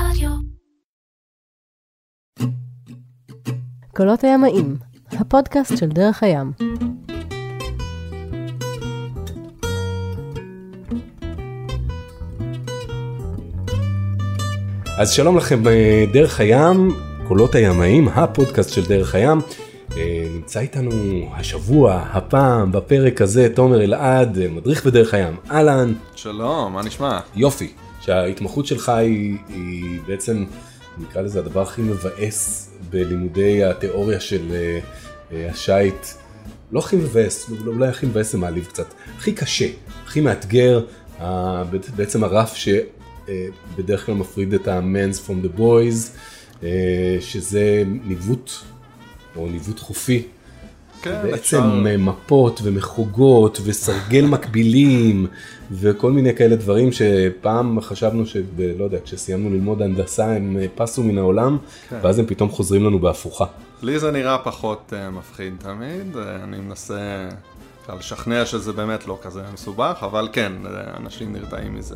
רדיו. 0.00 0.30
קולות 3.96 4.24
הימאים, 4.24 4.76
הפודקאסט 5.12 5.76
של 5.76 5.88
דרך 5.88 6.22
הים. 6.22 6.52
אז 14.98 15.10
שלום 15.10 15.36
לכם, 15.36 15.68
אה, 15.68 16.04
דרך 16.12 16.40
הים, 16.40 16.88
קולות 17.28 17.54
הימאים, 17.54 18.08
הפודקאסט 18.08 18.72
של 18.72 18.86
דרך 18.86 19.14
הים. 19.14 19.40
אה, 19.96 20.26
נמצא 20.34 20.60
איתנו 20.60 20.90
השבוע, 21.32 22.04
הפעם, 22.12 22.72
בפרק 22.72 23.22
הזה, 23.22 23.48
תומר 23.54 23.84
אלעד, 23.84 24.38
אה, 24.38 24.48
מדריך 24.48 24.86
בדרך 24.86 25.14
הים. 25.14 25.36
אהלן, 25.50 25.92
שלום, 26.14 26.72
מה 26.72 26.82
נשמע? 26.82 27.18
יופי, 27.34 27.72
שההתמחות 28.06 28.66
שלך 28.66 28.88
היא, 28.88 29.36
היא 29.48 30.00
בעצם, 30.06 30.44
נקרא 30.98 31.22
לזה 31.22 31.38
הדבר 31.38 31.62
הכי 31.62 31.82
מבאס 31.82 32.70
בלימודי 32.90 33.64
התיאוריה 33.64 34.20
של 34.20 34.52
אה, 34.52 34.78
אה, 35.32 35.50
השייט. 35.50 36.06
לא 36.72 36.80
הכי 36.80 36.96
מבאס, 36.96 37.50
אולי 37.66 37.88
הכי 37.88 38.06
מבאס 38.06 38.32
זה 38.32 38.38
מעליב 38.38 38.64
קצת, 38.64 38.86
הכי 39.16 39.32
קשה, 39.32 39.66
הכי 40.04 40.20
מאתגר, 40.20 40.84
אה, 41.20 41.62
בעצם 41.96 42.24
הרף 42.24 42.54
שבדרך 42.54 44.06
כלל 44.06 44.14
מפריד 44.14 44.54
את 44.54 44.68
ה-men's 44.68 45.28
from 45.28 45.46
the 45.46 45.58
boys, 45.58 46.10
אה, 46.62 47.16
שזה 47.20 47.82
ניווט, 48.04 48.50
או 49.36 49.48
ניווט 49.48 49.78
חופי. 49.78 50.22
כן, 51.02 51.22
בעצם 51.22 51.34
אפשר. 51.34 51.86
אה, 51.86 51.96
מפות 51.96 52.60
ומחוגות 52.62 53.60
וסרגל 53.64 54.26
מקבילים 54.34 55.26
וכל 55.70 56.12
מיני 56.12 56.34
כאלה 56.34 56.56
דברים 56.56 56.90
שפעם 56.92 57.80
חשבנו 57.80 58.26
שלא 58.26 58.84
יודע, 58.84 58.98
כשסיימנו 59.04 59.50
ללמוד 59.50 59.82
הנדסה 59.82 60.26
הם 60.26 60.56
אה, 60.60 60.66
פסו 60.74 61.02
מן 61.02 61.18
העולם 61.18 61.58
כן. 61.88 61.98
ואז 62.02 62.18
הם 62.18 62.26
פתאום 62.26 62.50
חוזרים 62.50 62.84
לנו 62.84 62.98
בהפוכה. 62.98 63.44
לי 63.82 63.98
זה 63.98 64.10
נראה 64.10 64.38
פחות 64.38 64.92
uh, 64.92 65.10
מפחיד 65.10 65.54
תמיד, 65.58 66.14
uh, 66.14 66.18
אני 66.44 66.56
מנסה 66.56 67.28
אפשר 67.82 67.94
לשכנע 67.94 68.46
שזה 68.46 68.72
באמת 68.72 69.06
לא 69.06 69.18
כזה 69.22 69.40
מסובך, 69.54 69.98
אבל 70.02 70.28
כן, 70.32 70.52
uh, 70.64 70.68
אנשים 70.96 71.32
נרתעים 71.32 71.74
מזה. 71.74 71.94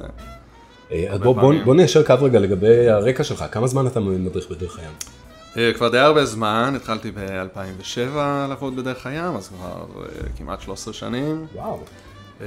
אז 0.90 0.96
הרבה 1.08 1.24
בוא, 1.24 1.34
בוא. 1.34 1.54
בוא 1.64 1.74
ניישר 1.74 2.02
קו 2.02 2.14
רגע 2.20 2.38
לגבי 2.40 2.88
הרקע 2.88 3.24
שלך, 3.24 3.44
כמה 3.50 3.66
זמן 3.66 3.86
אתה 3.86 4.00
מדריך 4.00 4.50
בדרך 4.50 4.78
הים? 4.78 4.92
Uh, 5.54 5.58
כבר 5.74 5.88
די 5.88 5.98
הרבה 5.98 6.24
זמן, 6.24 6.72
התחלתי 6.76 7.10
ב-2007 7.10 8.16
לעבוד 8.48 8.76
בדרך 8.76 9.06
הים, 9.06 9.36
אז 9.36 9.48
כבר 9.48 9.84
uh, 9.94 10.38
כמעט 10.38 10.60
13 10.60 10.94
שנים. 10.94 11.46
וואו. 11.54 11.80
Uh, 12.38 12.42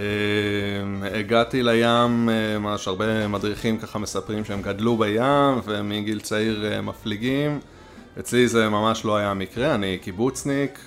הגעתי 1.14 1.64
לים, 1.64 2.30
ממש 2.60 2.88
הרבה 2.88 3.28
מדריכים 3.28 3.78
ככה 3.78 4.00
מספרים 4.00 4.46
שהם 4.46 4.62
גדלו 4.62 4.98
בים 4.98 5.62
ומגיל 5.66 6.20
צעיר 6.20 6.82
מפליגים. 6.84 7.60
אצלי 8.20 8.48
זה 8.48 8.70
ממש 8.70 9.06
לא 9.06 9.18
היה 9.18 9.32
המקרה, 9.32 9.76
אני 9.76 9.98
קיבוצניק, 9.98 10.80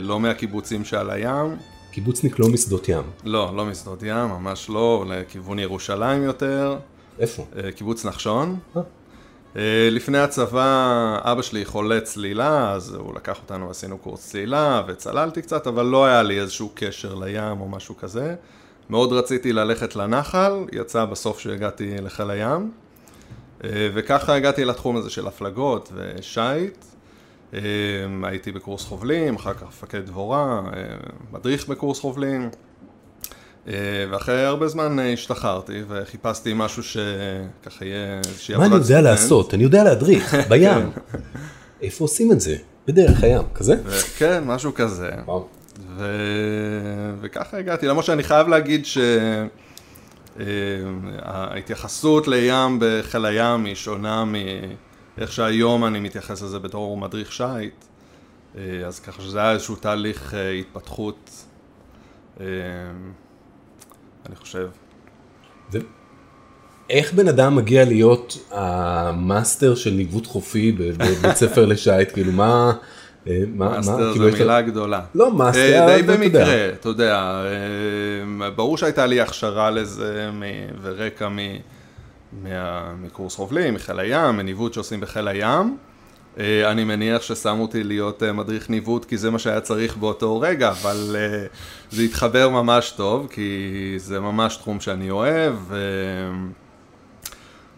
לא 0.00 0.20
מהקיבוצים 0.20 0.84
שעל 0.84 1.10
הים. 1.10 1.56
קיבוצניק 1.90 2.38
לא 2.38 2.48
משדות 2.48 2.88
ים. 2.88 3.02
לא, 3.24 3.52
לא 3.56 3.64
משדות 3.64 4.02
ים, 4.02 4.28
ממש 4.28 4.70
לא, 4.70 5.04
לכיוון 5.08 5.58
ירושלים 5.58 6.22
יותר, 6.22 6.78
איפה? 7.18 7.46
אה, 7.56 7.72
קיבוץ 7.72 8.04
נחשון. 8.04 8.56
אה. 8.76 8.82
אה, 9.56 9.88
לפני 9.90 10.18
הצבא, 10.18 11.18
אבא 11.22 11.42
שלי 11.42 11.64
חולה 11.64 12.00
צלילה, 12.00 12.72
אז 12.72 12.94
הוא 12.94 13.14
לקח 13.14 13.38
אותנו, 13.42 13.70
עשינו 13.70 13.98
קורס 13.98 14.30
צלילה, 14.30 14.82
וצללתי 14.86 15.42
קצת, 15.42 15.66
אבל 15.66 15.86
לא 15.86 16.04
היה 16.06 16.22
לי 16.22 16.40
איזשהו 16.40 16.70
קשר 16.74 17.14
לים 17.14 17.60
או 17.60 17.68
משהו 17.68 17.96
כזה. 17.96 18.34
מאוד 18.90 19.12
רציתי 19.12 19.52
ללכת 19.52 19.96
לנחל, 19.96 20.52
יצא 20.72 21.04
בסוף 21.04 21.38
שהגעתי 21.38 21.96
לחיל 21.96 22.30
הים, 22.30 22.70
אה, 23.64 23.88
וככה 23.94 24.34
הגעתי 24.34 24.64
לתחום 24.64 24.96
הזה 24.96 25.10
של 25.10 25.26
הפלגות 25.26 25.92
ושייט. 25.94 26.84
אה, 27.54 27.60
הייתי 28.22 28.52
בקורס 28.52 28.84
חובלים, 28.84 29.36
אחר 29.36 29.54
כך 29.54 29.62
מפקד 29.62 30.06
דבורה, 30.06 30.60
מדריך 31.32 31.68
בקורס 31.68 32.00
חובלים. 32.00 32.50
אה, 33.68 33.74
ואחרי 34.10 34.44
הרבה 34.44 34.68
זמן 34.68 34.98
אה, 34.98 35.12
השתחררתי 35.12 35.82
וחיפשתי 35.88 36.52
משהו 36.56 36.82
שככה 36.82 37.84
יהיה 37.84 38.20
איזושהי 38.26 38.56
מה 38.56 38.66
אני 38.66 38.74
יודע. 38.74 39.00
לעשות? 39.00 39.54
אני 39.54 39.62
יודע 39.62 39.84
להדריך, 39.84 40.34
בים. 40.50 40.90
איפה 41.82 42.04
עושים 42.04 42.32
את 42.32 42.40
זה? 42.40 42.56
בדרך 42.86 43.22
הים, 43.22 43.42
כזה? 43.54 43.74
ו- 43.84 44.18
כן, 44.18 44.44
משהו 44.46 44.74
כזה. 44.74 45.10
ו... 45.96 46.04
וככה 47.20 47.58
הגעתי, 47.58 47.86
למרות 47.86 48.04
שאני 48.04 48.22
חייב 48.22 48.48
להגיד 48.48 48.86
שההתייחסות 50.36 52.28
לים 52.28 52.78
בחיל 52.80 53.24
הים 53.24 53.64
היא 53.64 53.74
שונה 53.74 54.24
מאיך 54.24 55.32
שהיום 55.32 55.84
אני 55.84 56.00
מתייחס 56.00 56.42
לזה 56.42 56.58
בתור 56.58 56.96
מדריך 56.96 57.32
שיט. 57.32 57.84
אה, 58.56 58.86
אז 58.86 59.00
ככה 59.00 59.22
שזה 59.22 59.38
היה 59.38 59.52
איזשהו 59.52 59.76
תהליך 59.76 60.34
אה, 60.34 60.50
התפתחות, 60.50 61.30
אה, 62.40 62.46
אני 64.26 64.36
חושב. 64.36 64.68
ו- 65.72 65.78
איך 66.90 67.12
בן 67.12 67.28
אדם 67.28 67.56
מגיע 67.56 67.84
להיות 67.84 68.38
המאסטר 68.50 69.74
של 69.74 69.90
ניווט 69.90 70.26
חופי 70.26 70.72
בבית 70.72 71.36
ספר 71.36 71.64
לשייט? 71.66 72.12
כאילו 72.12 72.32
מה... 72.32 72.72
אה, 73.28 73.38
מאסטר 73.54 74.12
כאילו, 74.12 74.30
זו 74.30 74.36
לה- 74.36 74.38
מילה 74.38 74.60
גדולה. 74.62 75.00
לא, 75.14 75.32
מאסטר, 75.32 75.60
אה, 75.88 75.96
די. 75.96 76.02
במקרה, 76.02 76.68
אתה 76.68 76.88
יודע. 76.88 77.42
אה, 78.42 78.50
ברור 78.50 78.76
שהייתה 78.78 79.06
לי 79.06 79.20
הכשרה 79.20 79.70
לזה 79.70 80.30
ורקע 80.82 81.28
מקורס 83.02 83.34
חובלים, 83.34 83.74
מחיל 83.74 83.98
הים, 83.98 84.36
מניווט 84.36 84.72
שעושים 84.74 85.00
בחיל 85.00 85.28
הים. 85.28 85.76
אה, 86.38 86.70
אני 86.70 86.84
מניח 86.84 87.22
ששמו 87.22 87.62
אותי 87.62 87.84
להיות 87.84 88.22
אה, 88.22 88.32
מדריך 88.32 88.70
ניווט 88.70 89.04
כי 89.04 89.18
זה 89.18 89.30
מה 89.30 89.38
שהיה 89.38 89.60
צריך 89.60 89.96
באותו 89.96 90.40
רגע, 90.40 90.70
אבל 90.70 91.16
אה, 91.18 91.46
זה 91.90 92.02
התחבר 92.02 92.48
ממש 92.48 92.90
טוב, 92.90 93.28
כי 93.30 93.94
זה 93.96 94.20
ממש 94.20 94.56
תחום 94.56 94.80
שאני 94.80 95.10
אוהב, 95.10 95.54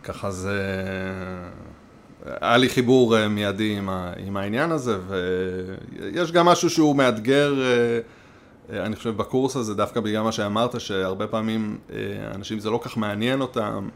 וככה 0.03 0.31
זה... 0.31 0.63
היה 2.41 2.57
לי 2.57 2.69
חיבור 2.69 3.29
מיידי 3.29 3.77
עם. 3.77 3.89
עם 4.27 4.37
העניין 4.37 4.73
הזה, 4.73 4.97
ויש 5.09 6.33
גם 6.33 6.47
משהו 6.47 6.71
שהוא 6.71 6.97
מאתגר, 6.97 7.55
אני 8.73 8.97
חושב, 8.97 9.17
בקורס 9.17 9.57
הזה, 9.57 9.75
דווקא 9.75 10.01
בגלל 10.01 10.23
מה 10.23 10.33
שאמרת, 10.33 10.81
שהרבה 10.81 11.27
פעמים 11.27 11.79
אנשים 12.35 12.59
זה 12.59 12.71
לא 12.71 12.81
כך 12.83 12.97
מעניין 12.97 13.41
אותם. 13.41 13.89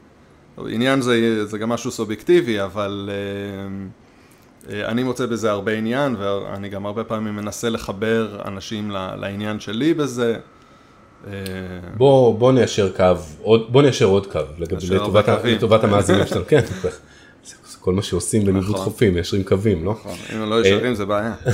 עניין 0.69 1.00
זה, 1.00 1.47
זה 1.47 1.59
גם 1.59 1.69
משהו 1.69 1.91
סובייקטיבי, 1.91 2.62
אבל 2.62 3.10
אה, 3.12 3.87
אני 4.69 5.03
מוצא 5.03 5.26
בזה 5.26 5.50
הרבה 5.50 5.72
עניין, 5.72 6.16
ואני 6.19 6.69
גם 6.69 6.87
הרבה 6.87 7.04
פעמים 7.04 7.37
מנסה 7.37 7.69
לחבר 7.69 8.41
אנשים 8.44 8.91
לעניין 8.91 9.60
שלי 9.60 9.94
בזה. 9.94 10.37
אה, 11.26 11.32
בוא, 11.97 12.38
בוא 12.38 12.53
ניישר 12.53 12.93
קו, 12.97 13.04
עוד, 13.43 13.72
בוא 13.72 13.82
ניישר 13.82 14.04
עוד 14.04 14.26
קו, 14.26 14.41
לטובת, 14.59 15.28
ה-. 15.28 15.37
לטובת 15.44 15.84
המאזינים 15.84 16.26
שלנו, 16.26 16.44
כן, 16.48 16.60
זה 16.82 16.91
זה 17.44 17.78
כל 17.81 17.93
מה 17.93 18.03
שעושים 18.03 18.44
בניווט 18.44 18.71
נכון. 18.71 18.84
חופים, 18.84 19.15
מיישרים 19.15 19.44
קווים, 19.44 19.84
לא? 19.84 19.93
נכון, 19.93 20.16
אם 20.34 20.50
לא 20.50 20.60
ישרים 20.60 20.94
זה 20.94 21.06
בעיה. 21.06 21.34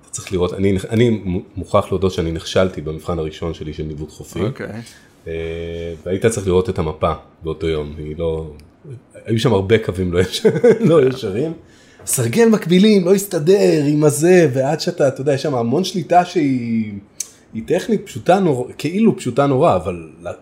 אתה 0.00 0.10
צריך 0.10 0.32
לראות, 0.32 0.52
אני, 0.52 0.76
אני 0.90 1.22
מוכרח 1.56 1.86
להודות 1.92 2.12
שאני 2.12 2.32
נכשלתי 2.32 2.80
במבחן 2.80 3.18
הראשון 3.18 3.54
שלי 3.54 3.72
של 3.72 3.82
ניווט 3.82 4.10
חופי, 4.10 4.44
אוקיי. 4.44 4.80
אה, 5.26 5.32
והיית 6.04 6.26
צריך 6.26 6.46
לראות 6.46 6.70
את 6.70 6.78
המפה 6.78 7.12
באותו 7.42 7.66
יום, 7.66 7.94
היא 7.98 8.14
לא, 8.18 8.50
היו 9.26 9.38
שם 9.38 9.52
הרבה 9.52 9.78
קווים 9.78 10.12
לא, 10.12 10.18
יש, 10.20 10.46
לא 10.80 11.06
ישרים. 11.08 11.52
סרגל 12.06 12.48
מקבילים, 12.48 13.04
לא 13.04 13.14
הסתדר 13.14 13.82
עם 13.86 14.04
הזה, 14.04 14.48
ועד 14.54 14.80
שאתה, 14.80 15.08
אתה 15.08 15.20
יודע, 15.20 15.32
יש 15.34 15.42
שם 15.42 15.54
המון 15.54 15.84
שליטה 15.84 16.24
שהיא 16.24 16.92
היא 17.54 17.62
טכנית 17.66 18.06
פשוטה 18.06 18.38
נורא, 18.40 18.72
כאילו 18.78 19.16
פשוטה 19.16 19.46
נורא, 19.46 19.76
אבל 19.76 20.08
לה- 20.22 20.32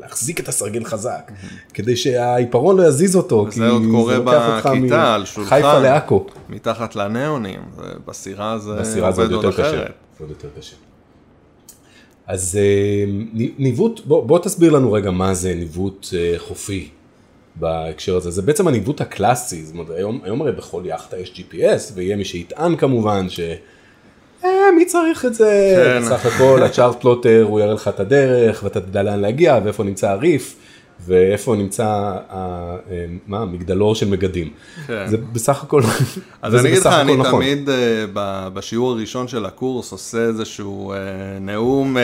להחזיק 0.00 0.40
את 0.40 0.48
הסרגל 0.48 0.84
חזק, 0.84 1.32
כדי 1.74 1.96
שהעיפרון 1.96 2.76
לא 2.76 2.88
יזיז 2.88 3.16
אותו, 3.16 3.44
וזה 3.48 3.68
עוד 3.68 3.82
קורה 3.90 4.20
בכיתה, 4.20 5.14
על 5.14 5.24
שולחן. 5.24 5.82
לעכו. 5.82 6.26
מתחת 6.48 6.96
לניאונים, 6.96 7.60
בסירה 8.06 8.58
זה 8.58 8.72
בסירה 8.80 9.12
זה 9.12 9.22
עובד 9.22 9.34
עוד. 9.34 9.44
אחרת. 9.46 9.92
זה 10.18 10.24
עוד 10.24 10.30
יותר 10.30 10.48
קשה. 10.58 10.76
אז 12.32 12.58
ני- 13.32 13.50
ניווט, 13.58 14.00
בוא, 14.04 14.24
בוא 14.26 14.38
תסביר 14.38 14.72
לנו 14.72 14.92
רגע 14.92 15.10
מה 15.10 15.34
זה 15.34 15.54
ניווט 15.54 16.06
אה, 16.16 16.34
חופי 16.38 16.88
בהקשר 17.56 18.16
הזה. 18.16 18.30
זה 18.30 18.42
בעצם 18.42 18.68
הניווט 18.68 19.00
הקלאסי, 19.00 19.64
זאת 19.64 19.72
אומרת, 19.74 19.90
היום, 19.90 20.20
היום 20.24 20.40
הרי 20.42 20.52
בכל 20.52 20.82
יאכטה 20.86 21.18
יש 21.18 21.32
GPS, 21.36 21.92
ויהיה 21.94 22.16
מי 22.16 22.24
שיטען 22.24 22.76
כמובן 22.76 23.28
ש... 23.28 23.40
אה, 24.44 24.50
מי 24.76 24.84
צריך 24.84 25.24
את 25.24 25.34
זה? 25.34 25.74
כן. 25.76 26.08
סך 26.08 26.26
הכל 26.26 26.62
הצ'ארט 26.62 27.00
פלוטר 27.00 27.44
הוא 27.48 27.60
יראה 27.60 27.74
לך 27.74 27.88
את 27.88 28.00
הדרך 28.00 28.60
ואתה 28.64 28.80
תדע 28.80 29.02
לאן 29.02 29.20
להגיע 29.20 29.58
ואיפה 29.64 29.84
נמצא 29.84 30.10
הריף 30.10 30.56
ואיפה 31.06 31.54
נמצא 31.56 31.84
אה, 31.84 32.76
מה 33.26 33.38
המגדלור 33.38 33.94
של 33.94 34.08
מגדים. 34.08 34.50
כן. 34.86 35.06
זה 35.08 35.16
בסך 35.32 35.62
הכל, 35.62 35.82
אז 36.42 36.54
וזה 36.54 36.60
אני 36.60 36.68
אגיד 36.68 36.78
לך, 36.78 36.86
אני 36.86 37.16
נכון. 37.16 37.44
תמיד 37.44 37.68
אה, 37.68 38.04
בשיעור 38.54 38.92
הראשון 38.92 39.28
של 39.28 39.46
הקורס 39.46 39.92
עושה 39.92 40.18
איזשהו 40.18 40.92
אה, 40.92 40.98
נאום 41.40 41.96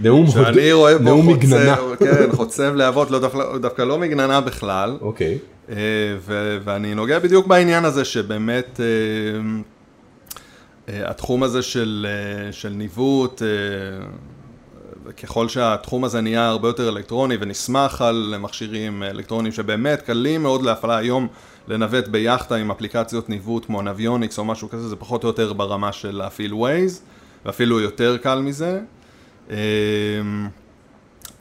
נאום, 0.00 0.26
שאני 0.26 0.72
רואה 0.72 0.98
בו 0.98 1.04
נאום 1.04 1.34
חוצב, 1.34 1.46
מגננה. 1.46 1.76
כן, 1.98 2.32
חוצב 2.32 2.74
להבות, 2.74 3.10
לא, 3.10 3.18
דווקא, 3.18 3.58
דווקא 3.58 3.82
לא 3.82 3.98
מגננה 3.98 4.40
בכלל. 4.40 4.96
אוקיי. 5.00 5.38
ו- 6.18 6.58
ואני 6.64 6.94
נוגע 6.94 7.18
בדיוק 7.18 7.46
בעניין 7.46 7.84
הזה 7.84 8.04
שבאמת 8.04 8.80
התחום 10.88 11.42
הזה 11.42 11.62
של, 11.62 12.06
של 12.50 12.68
ניווט, 12.68 13.42
ככל 15.12 15.48
שהתחום 15.48 16.04
הזה 16.04 16.20
נהיה 16.20 16.48
הרבה 16.48 16.68
יותר 16.68 16.88
אלקטרוני 16.88 17.36
ונסמך 17.40 18.00
על 18.00 18.34
מכשירים 18.38 19.02
אלקטרוניים 19.02 19.52
שבאמת 19.52 20.02
קלים 20.02 20.42
מאוד 20.42 20.62
להפעלה 20.62 20.96
היום 20.96 21.28
לנווט 21.68 22.08
ביאכטה 22.08 22.54
עם 22.54 22.70
אפליקציות 22.70 23.28
ניווט 23.28 23.64
כמו 23.64 23.82
Navionics 23.82 24.38
או 24.38 24.44
משהו 24.44 24.68
כזה, 24.68 24.88
זה 24.88 24.96
פחות 24.96 25.24
או 25.24 25.28
יותר 25.28 25.52
ברמה 25.52 25.92
של 25.92 26.16
להפעיל 26.16 26.54
ווייז 26.54 27.02
ואפילו 27.44 27.80
יותר 27.80 28.16
קל 28.16 28.40
מזה. 28.40 28.80
אה, 29.50 29.56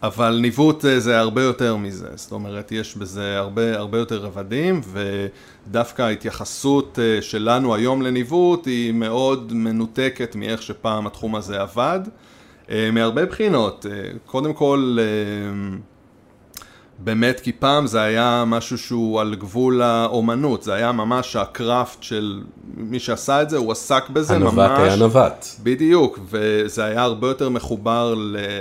אבל 0.04 0.39
ניווט 0.42 0.86
אה, 0.86 1.00
זה 1.00 1.19
הרבה 1.19 1.44
יותר 1.44 1.75
מזה, 1.75 2.07
זאת 2.15 2.31
אומרת 2.31 2.71
יש 2.71 2.98
בזה 2.98 3.38
הרבה, 3.38 3.77
הרבה 3.77 3.98
יותר 3.98 4.18
רבדים 4.18 4.81
ודווקא 5.68 6.01
ההתייחסות 6.01 7.00
אה, 7.01 7.21
שלנו 7.21 7.75
היום 7.75 8.01
לניווט 8.01 8.65
היא 8.65 8.92
מאוד 8.92 9.54
מנותקת 9.54 10.36
מאיך 10.36 10.62
שפעם 10.62 11.07
התחום 11.07 11.36
הזה 11.36 11.62
עבד 11.62 12.00
מהרבה 12.92 13.25
בחינות, 13.25 13.86
אה, 13.86 14.10
קודם 14.25 14.54
כל 14.54 14.98
אה, 15.00 15.77
באמת 17.03 17.39
כי 17.39 17.51
פעם 17.51 17.88
זה 17.88 18.01
היה 18.01 18.44
משהו 18.47 18.77
שהוא 18.77 19.21
על 19.21 19.35
גבול 19.35 19.81
האומנות, 19.81 20.63
זה 20.63 20.73
היה 20.73 20.91
ממש 20.91 21.35
הקראפט 21.35 22.03
של 22.03 22.41
מי 22.77 23.00
שעשה 23.00 23.41
את 23.41 23.50
זה, 23.50 23.57
הוא 23.57 23.71
עסק 23.71 24.09
בזה 24.09 24.39
ממש. 24.39 24.53
הנווט 24.53 24.79
היה 24.79 24.95
נווט. 24.95 25.45
בדיוק, 25.63 26.19
וזה 26.29 26.85
היה 26.85 27.01
הרבה 27.01 27.27
יותר 27.27 27.50
מחובר 27.50 28.13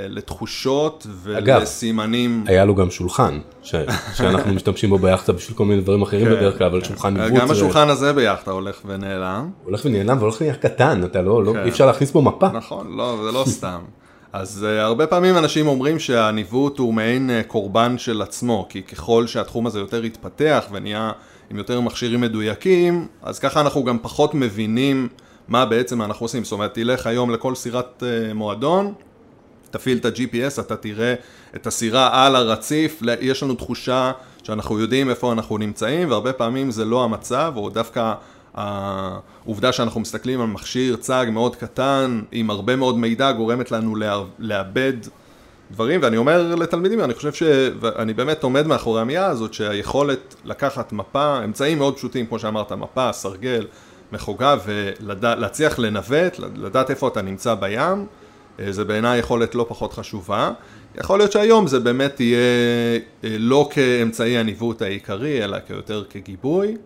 לתחושות 0.08 1.06
אגב, 1.38 1.56
ולסימנים. 1.58 2.44
היה 2.46 2.64
לו 2.64 2.74
גם 2.74 2.90
שולחן, 2.90 3.38
ש... 3.62 3.74
שאנחנו 4.14 4.54
משתמשים 4.54 4.90
בו 4.90 4.98
ביאכטה 4.98 5.32
בשביל 5.32 5.56
כל 5.56 5.64
מיני 5.64 5.82
דברים 5.82 6.02
אחרים 6.02 6.26
כן. 6.26 6.32
בדרך 6.34 6.58
כלל, 6.58 6.66
אבל 6.66 6.84
שולחן 6.84 7.14
ניווט 7.14 7.40
גם 7.40 7.46
זה 7.46 7.52
השולחן 7.52 7.88
הזה 7.88 8.12
ביאכטה 8.12 8.50
הולך 8.50 8.80
ונעלם. 8.86 9.50
הולך 9.64 9.82
ונעלם 9.84 10.18
והולך 10.18 10.36
ונהיה 10.40 10.54
קטן, 10.54 11.04
אתה 11.04 11.22
לא, 11.22 11.44
לא, 11.44 11.52
כן. 11.52 11.62
אי 11.64 11.68
אפשר 11.68 11.86
להכניס 11.86 12.12
בו 12.12 12.22
מפה. 12.22 12.48
נכון, 12.48 12.96
לא, 12.96 13.18
זה 13.24 13.32
לא 13.32 13.44
סתם. 13.56 13.78
אז 14.32 14.66
uh, 14.68 14.80
הרבה 14.80 15.06
פעמים 15.06 15.38
אנשים 15.38 15.66
אומרים 15.66 15.98
שהניווט 15.98 16.78
הוא 16.78 16.94
מעין 16.94 17.30
uh, 17.30 17.46
קורבן 17.46 17.98
של 17.98 18.22
עצמו, 18.22 18.66
כי 18.68 18.82
ככל 18.82 19.26
שהתחום 19.26 19.66
הזה 19.66 19.78
יותר 19.78 20.02
התפתח 20.02 20.64
ונהיה 20.70 21.12
עם 21.50 21.58
יותר 21.58 21.80
מכשירים 21.80 22.20
מדויקים, 22.20 23.06
אז 23.22 23.38
ככה 23.38 23.60
אנחנו 23.60 23.84
גם 23.84 23.98
פחות 24.02 24.34
מבינים 24.34 25.08
מה 25.48 25.66
בעצם 25.66 26.02
אנחנו 26.02 26.24
עושים. 26.24 26.44
זאת 26.44 26.52
אומרת, 26.52 26.74
תלך 26.74 27.06
היום 27.06 27.30
לכל 27.30 27.54
סירת 27.54 28.02
uh, 28.02 28.34
מועדון, 28.34 28.94
תפעיל 29.70 29.98
את 29.98 30.04
ה-GPS, 30.04 30.60
אתה 30.60 30.76
תראה 30.76 31.14
את 31.56 31.66
הסירה 31.66 32.26
על 32.26 32.36
הרציף, 32.36 33.02
יש 33.20 33.42
לנו 33.42 33.54
תחושה 33.54 34.12
שאנחנו 34.42 34.80
יודעים 34.80 35.10
איפה 35.10 35.32
אנחנו 35.32 35.58
נמצאים, 35.58 36.10
והרבה 36.10 36.32
פעמים 36.32 36.70
זה 36.70 36.84
לא 36.84 37.04
המצב, 37.04 37.52
או 37.56 37.70
דווקא 37.70 38.14
העובדה 38.54 39.72
שאנחנו 39.72 40.00
מסתכלים 40.00 40.40
על 40.40 40.46
מכשיר 40.46 40.96
צג 40.96 41.26
מאוד 41.32 41.56
קטן, 41.56 42.20
עם 42.32 42.50
הרבה 42.50 42.76
מאוד 42.76 42.98
מידע, 42.98 43.32
גורמת 43.32 43.70
לנו 43.70 43.96
לאבד 44.38 44.92
דברים, 45.70 46.00
ואני 46.02 46.16
אומר 46.16 46.54
לתלמידים, 46.54 47.00
אני 47.00 47.14
חושב 47.14 47.32
ש... 47.32 47.42
ואני 47.80 48.14
באמת 48.14 48.42
עומד 48.42 48.66
מאחורי 48.66 49.00
המילה 49.00 49.26
הזאת, 49.26 49.54
שהיכולת 49.54 50.34
לקחת 50.44 50.92
מפה, 50.92 51.44
אמצעים 51.44 51.78
מאוד 51.78 51.96
פשוטים, 51.96 52.26
כמו 52.26 52.38
שאמרת, 52.38 52.72
מפה, 52.72 53.12
סרגל, 53.12 53.66
מחוגה, 54.12 54.56
ולהצליח 54.66 55.78
לנווט, 55.78 56.38
לדעת 56.56 56.90
איפה 56.90 57.08
אתה 57.08 57.22
נמצא 57.22 57.54
בים, 57.54 58.06
אה, 58.60 58.72
זה 58.72 58.84
בעיניי 58.84 59.18
יכולת 59.18 59.54
לא 59.54 59.66
פחות 59.68 59.92
חשובה. 59.92 60.50
יכול 60.94 61.18
להיות 61.18 61.32
שהיום 61.32 61.66
זה 61.66 61.80
באמת 61.80 62.20
יהיה 62.20 62.38
אה, 63.24 63.36
לא 63.38 63.68
כאמצעי 63.72 64.38
הניווט 64.38 64.82
העיקרי, 64.82 65.44
אלא 65.44 65.58
יותר 65.70 66.04
כגיבוי. 66.10 66.76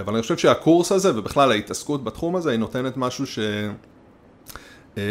אבל 0.00 0.14
אני 0.14 0.22
חושב 0.22 0.36
שהקורס 0.36 0.92
הזה, 0.92 1.18
ובכלל 1.18 1.50
ההתעסקות 1.50 2.04
בתחום 2.04 2.36
הזה, 2.36 2.50
היא 2.50 2.58
נותנת 2.58 2.96
משהו 2.96 3.26
ש... 3.26 3.38
אה, 4.98 5.02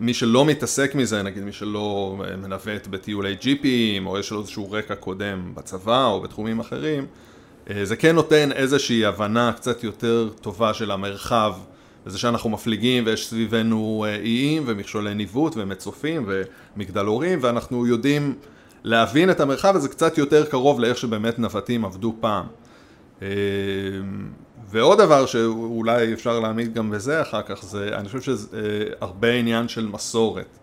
מי 0.00 0.14
שלא 0.14 0.44
מתעסק 0.44 0.94
מזה, 0.94 1.22
נגיד 1.22 1.42
מי 1.42 1.52
שלא 1.52 2.16
אה, 2.24 2.36
מנווט 2.36 2.86
בטיולי 2.86 3.34
ג'יפים, 3.34 4.06
או 4.06 4.18
יש 4.18 4.30
לו 4.30 4.40
איזשהו 4.40 4.72
רקע 4.72 4.94
קודם 4.94 5.52
בצבא 5.54 6.04
או 6.04 6.20
בתחומים 6.20 6.60
אחרים, 6.60 7.06
אה, 7.70 7.84
זה 7.84 7.96
כן 7.96 8.14
נותן 8.14 8.52
איזושהי 8.52 9.04
הבנה 9.04 9.52
קצת 9.56 9.84
יותר 9.84 10.28
טובה 10.40 10.74
של 10.74 10.90
המרחב, 10.90 11.54
וזה 12.06 12.18
שאנחנו 12.18 12.50
מפליגים 12.50 13.06
ויש 13.06 13.28
סביבנו 13.28 14.06
איים 14.22 14.62
ומכשולי 14.66 15.14
ניווט 15.14 15.52
ומצופים 15.56 16.28
ומגדלורים, 16.76 17.38
ואנחנו 17.42 17.86
יודעים 17.86 18.34
להבין 18.84 19.30
את 19.30 19.40
המרחב 19.40 19.76
הזה 19.76 19.88
קצת 19.88 20.18
יותר 20.18 20.46
קרוב 20.46 20.80
לאיך 20.80 20.98
שבאמת 20.98 21.38
נווטים 21.38 21.84
עבדו 21.84 22.14
פעם. 22.20 22.46
אה, 23.22 23.28
ועוד 24.70 24.98
דבר 24.98 25.26
שאולי 25.26 26.12
אפשר 26.12 26.40
להעמיד 26.40 26.74
גם 26.74 26.90
בזה 26.90 27.22
אחר 27.22 27.42
כך, 27.42 27.64
זה, 27.64 27.90
אני 27.94 28.06
חושב 28.08 28.20
שזה 28.20 28.56
אה, 28.56 28.92
הרבה 29.00 29.32
עניין 29.32 29.68
של 29.68 29.86
מסורת, 29.86 30.58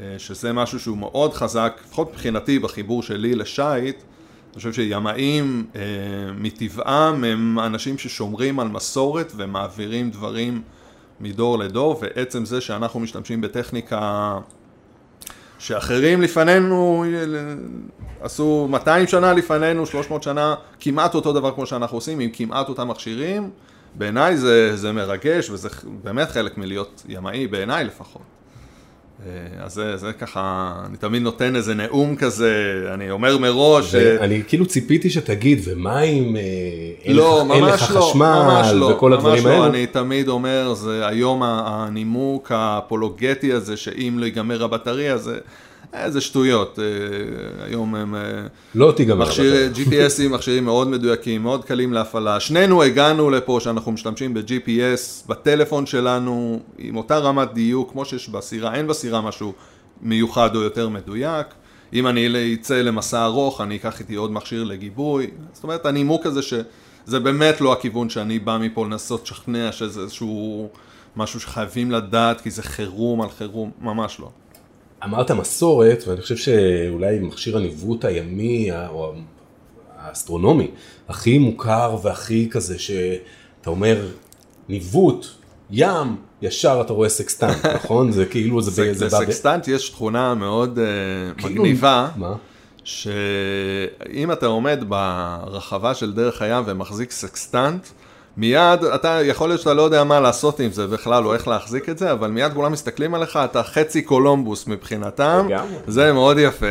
אה, 0.00 0.14
שזה 0.18 0.52
משהו 0.52 0.80
שהוא 0.80 0.98
מאוד 0.98 1.34
חזק, 1.34 1.80
לפחות 1.84 2.10
מבחינתי 2.12 2.58
בחיבור 2.58 3.02
שלי 3.02 3.34
לשייט, 3.34 3.96
אני 3.96 4.56
חושב 4.56 4.72
שימאים 4.72 5.66
מטבעם 6.38 7.24
הם 7.24 7.58
אנשים 7.58 7.98
ששומרים 7.98 8.60
על 8.60 8.68
מסורת 8.68 9.32
ומעבירים 9.36 10.10
דברים 10.10 10.62
מדור 11.20 11.58
לדור, 11.58 11.98
ועצם 12.02 12.44
זה 12.44 12.60
שאנחנו 12.60 13.00
משתמשים 13.00 13.40
בטכניקה 13.40 14.38
שאחרים 15.62 16.22
לפנינו 16.22 17.04
עשו 18.20 18.66
200 18.70 19.06
שנה 19.06 19.32
לפנינו, 19.32 19.86
300 19.86 20.22
שנה, 20.22 20.54
כמעט 20.80 21.14
אותו 21.14 21.32
דבר 21.32 21.54
כמו 21.54 21.66
שאנחנו 21.66 21.96
עושים, 21.96 22.20
עם 22.20 22.30
כמעט 22.32 22.68
אותם 22.68 22.88
מכשירים, 22.88 23.50
בעיניי 23.94 24.36
זה, 24.36 24.76
זה 24.76 24.92
מרגש 24.92 25.50
וזה 25.50 25.68
באמת 26.02 26.30
חלק 26.30 26.58
מלהיות 26.58 27.02
ימאי, 27.08 27.46
בעיניי 27.46 27.84
לפחות. 27.84 28.22
אה, 29.26 29.64
אז 29.64 29.74
זה, 29.74 29.96
זה 29.96 30.12
ככה, 30.12 30.72
אני 30.86 30.96
תמיד 30.96 31.22
נותן 31.22 31.56
איזה 31.56 31.74
נאום 31.74 32.16
כזה, 32.16 32.84
אני 32.94 33.10
אומר 33.10 33.38
מראש... 33.38 33.94
אה, 33.94 34.16
ואני 34.20 34.42
כאילו 34.48 34.66
ציפיתי 34.66 35.10
שתגיד, 35.10 35.60
ומה 35.64 36.00
אם 36.00 36.36
אה, 36.36 36.42
אין 37.04 37.16
לא, 37.16 37.40
אין 37.54 37.64
ממש 37.64 37.82
לך 37.82 37.90
לא, 37.90 38.00
חשמל 38.00 38.42
ממש 38.46 38.66
לא, 38.74 38.86
וכל 38.86 39.10
ממש 39.10 39.18
הדברים 39.18 39.46
לא, 39.46 39.50
האלו? 39.50 39.66
אני 39.66 39.86
תמיד 39.86 40.28
אומר, 40.28 40.74
זה 40.74 41.06
היום 41.06 41.42
הנימוק 41.42 42.52
האפולוגטי 42.52 43.52
הזה, 43.52 43.76
שאם 43.76 44.16
לא 44.18 44.24
ייגמר 44.24 44.64
הבטריה, 44.64 45.18
זה... 45.18 45.38
אה, 45.94 46.10
זה 46.10 46.20
שטויות, 46.20 46.78
אה, 46.78 46.84
היום 47.66 47.94
הם... 47.94 48.14
אה, 48.14 48.20
לא 48.74 48.92
תיגמר. 48.96 49.26
מכשיר. 49.26 49.72
GPSים, 49.74 50.28
מכשירים 50.34 50.64
מאוד 50.64 50.88
מדויקים, 50.88 51.42
מאוד 51.42 51.64
קלים 51.64 51.92
להפעלה. 51.92 52.40
שנינו 52.40 52.82
הגענו 52.82 53.30
לפה 53.30 53.58
שאנחנו 53.60 53.92
משתמשים 53.92 54.34
ב-GPS 54.34 55.28
בטלפון 55.28 55.86
שלנו, 55.86 56.60
עם 56.78 56.96
אותה 56.96 57.18
רמת 57.18 57.52
דיוק, 57.52 57.90
כמו 57.92 58.04
שיש 58.04 58.28
בסירה, 58.28 58.74
אין 58.74 58.86
בסירה 58.86 59.20
משהו 59.20 59.52
מיוחד 60.02 60.56
או 60.56 60.60
יותר 60.60 60.88
מדויק. 60.88 61.46
אם 61.92 62.06
אני 62.06 62.54
אצא 62.60 62.74
למסע 62.74 63.24
ארוך, 63.24 63.60
אני 63.60 63.76
אקח 63.76 64.00
איתי 64.00 64.14
עוד 64.14 64.32
מכשיר 64.32 64.64
לגיבוי. 64.64 65.26
זאת 65.52 65.64
אומרת, 65.64 65.86
הנימוק 65.86 66.26
הזה 66.26 66.42
שזה 66.42 67.20
באמת 67.20 67.60
לא 67.60 67.72
הכיוון 67.72 68.10
שאני 68.10 68.38
בא 68.38 68.58
מפה 68.60 68.84
לנסות 68.84 69.22
לשכנע 69.22 69.72
שזה 69.72 70.00
איזשהו 70.00 70.68
משהו 71.16 71.40
שחייבים 71.40 71.90
לדעת, 71.90 72.40
כי 72.40 72.50
זה 72.50 72.62
חירום 72.62 73.20
על 73.20 73.28
חירום, 73.38 73.70
ממש 73.80 74.20
לא. 74.20 74.28
אמרת 75.04 75.30
מסורת, 75.30 76.04
ואני 76.06 76.20
חושב 76.20 76.36
שאולי 76.36 77.18
מכשיר 77.18 77.56
הניווט 77.56 78.04
הימי, 78.04 78.70
או 78.88 79.12
האסטרונומי, 79.98 80.70
הכי 81.08 81.38
מוכר 81.38 81.96
והכי 82.02 82.48
כזה, 82.50 82.78
שאתה 82.78 83.70
אומר, 83.70 84.06
ניווט, 84.68 85.26
ים, 85.70 86.16
ישר 86.42 86.80
אתה 86.80 86.92
רואה 86.92 87.08
סקסטנט, 87.08 87.66
נכון? 87.76 88.12
זה 88.12 88.26
כאילו, 88.26 88.62
זה, 88.62 88.70
זה, 88.70 88.94
זה 88.94 89.08
בא 89.08 89.18
ב... 89.18 89.22
לסקסטנט 89.22 89.68
יש 89.68 89.90
תכונה 89.90 90.34
מאוד 90.34 90.78
אה, 90.78 91.40
כאילו- 91.40 91.62
מגניבה, 91.62 92.08
מה? 92.16 92.34
שאם 92.84 94.32
אתה 94.32 94.46
עומד 94.46 94.84
ברחבה 94.88 95.94
של 95.94 96.12
דרך 96.12 96.42
הים 96.42 96.64
ומחזיק 96.66 97.10
סקסטנט, 97.10 97.86
מיד, 98.36 98.84
אתה, 98.84 99.20
יכול 99.24 99.48
להיות 99.48 99.60
שאתה 99.60 99.74
לא 99.74 99.82
יודע 99.82 100.04
מה 100.04 100.20
לעשות 100.20 100.60
עם 100.60 100.72
זה 100.72 100.86
בכלל, 100.86 101.26
או 101.26 101.34
איך 101.34 101.48
להחזיק 101.48 101.88
את 101.88 101.98
זה, 101.98 102.12
אבל 102.12 102.30
מיד 102.30 102.52
כולם 102.52 102.72
מסתכלים 102.72 103.14
עליך, 103.14 103.38
אתה 103.44 103.62
חצי 103.62 104.02
קולומבוס 104.02 104.66
מבחינתם. 104.66 105.46
זה 105.86 106.12
מאוד 106.12 106.36
יפה. 106.38 106.66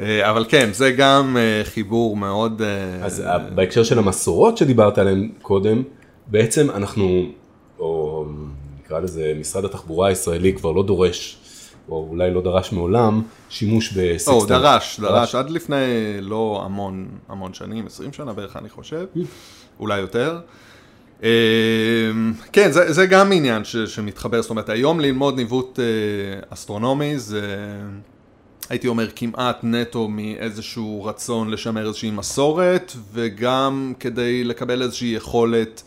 אה, 0.00 0.30
אבל 0.30 0.44
כן, 0.48 0.68
זה 0.72 0.90
גם 0.90 1.36
אה, 1.36 1.64
חיבור 1.64 2.16
מאוד... 2.16 2.62
אה, 2.62 3.04
אז 3.06 3.22
בהקשר 3.54 3.82
של 3.82 3.98
המסורות 3.98 4.56
שדיברת 4.56 4.98
עליהן 4.98 5.30
קודם, 5.42 5.82
בעצם 6.26 6.70
אנחנו, 6.70 7.22
או 7.78 8.24
נקרא 8.84 9.00
לזה 9.00 9.32
משרד 9.40 9.64
התחבורה 9.64 10.08
הישראלי 10.08 10.52
כבר 10.52 10.72
לא 10.72 10.82
דורש, 10.82 11.38
או 11.88 12.06
אולי 12.10 12.30
לא 12.30 12.42
דרש 12.42 12.72
מעולם, 12.72 13.22
שימוש 13.48 13.92
בסקסטנט. 13.92 14.34
או, 14.34 14.46
דרש, 14.46 15.00
דרש, 15.00 15.34
עד 15.34 15.50
לפני 15.50 15.76
לא 16.20 16.62
המון, 16.64 17.08
המון 17.28 17.54
שנים, 17.54 17.86
20 17.86 18.12
שנה 18.12 18.32
בערך 18.32 18.56
אני 18.56 18.68
חושב, 18.68 19.06
אולי 19.80 19.98
יותר. 19.98 20.40
אה, 21.22 21.28
כן, 22.52 22.72
זה, 22.72 22.92
זה 22.92 23.06
גם 23.06 23.32
עניין 23.32 23.64
ש, 23.64 23.76
שמתחבר, 23.76 24.42
זאת 24.42 24.50
אומרת, 24.50 24.68
היום 24.68 25.00
ללמוד 25.00 25.36
ניווט 25.36 25.80
אה, 25.80 25.84
אסטרונומי 26.50 27.18
זה, 27.18 27.66
הייתי 28.68 28.88
אומר, 28.88 29.08
כמעט 29.16 29.58
נטו 29.62 30.08
מאיזשהו 30.08 31.04
רצון 31.04 31.50
לשמר 31.50 31.86
איזושהי 31.86 32.10
מסורת, 32.10 32.92
וגם 33.12 33.92
כדי 34.00 34.44
לקבל 34.44 34.82
איזושהי 34.82 35.08
יכולת 35.08 35.82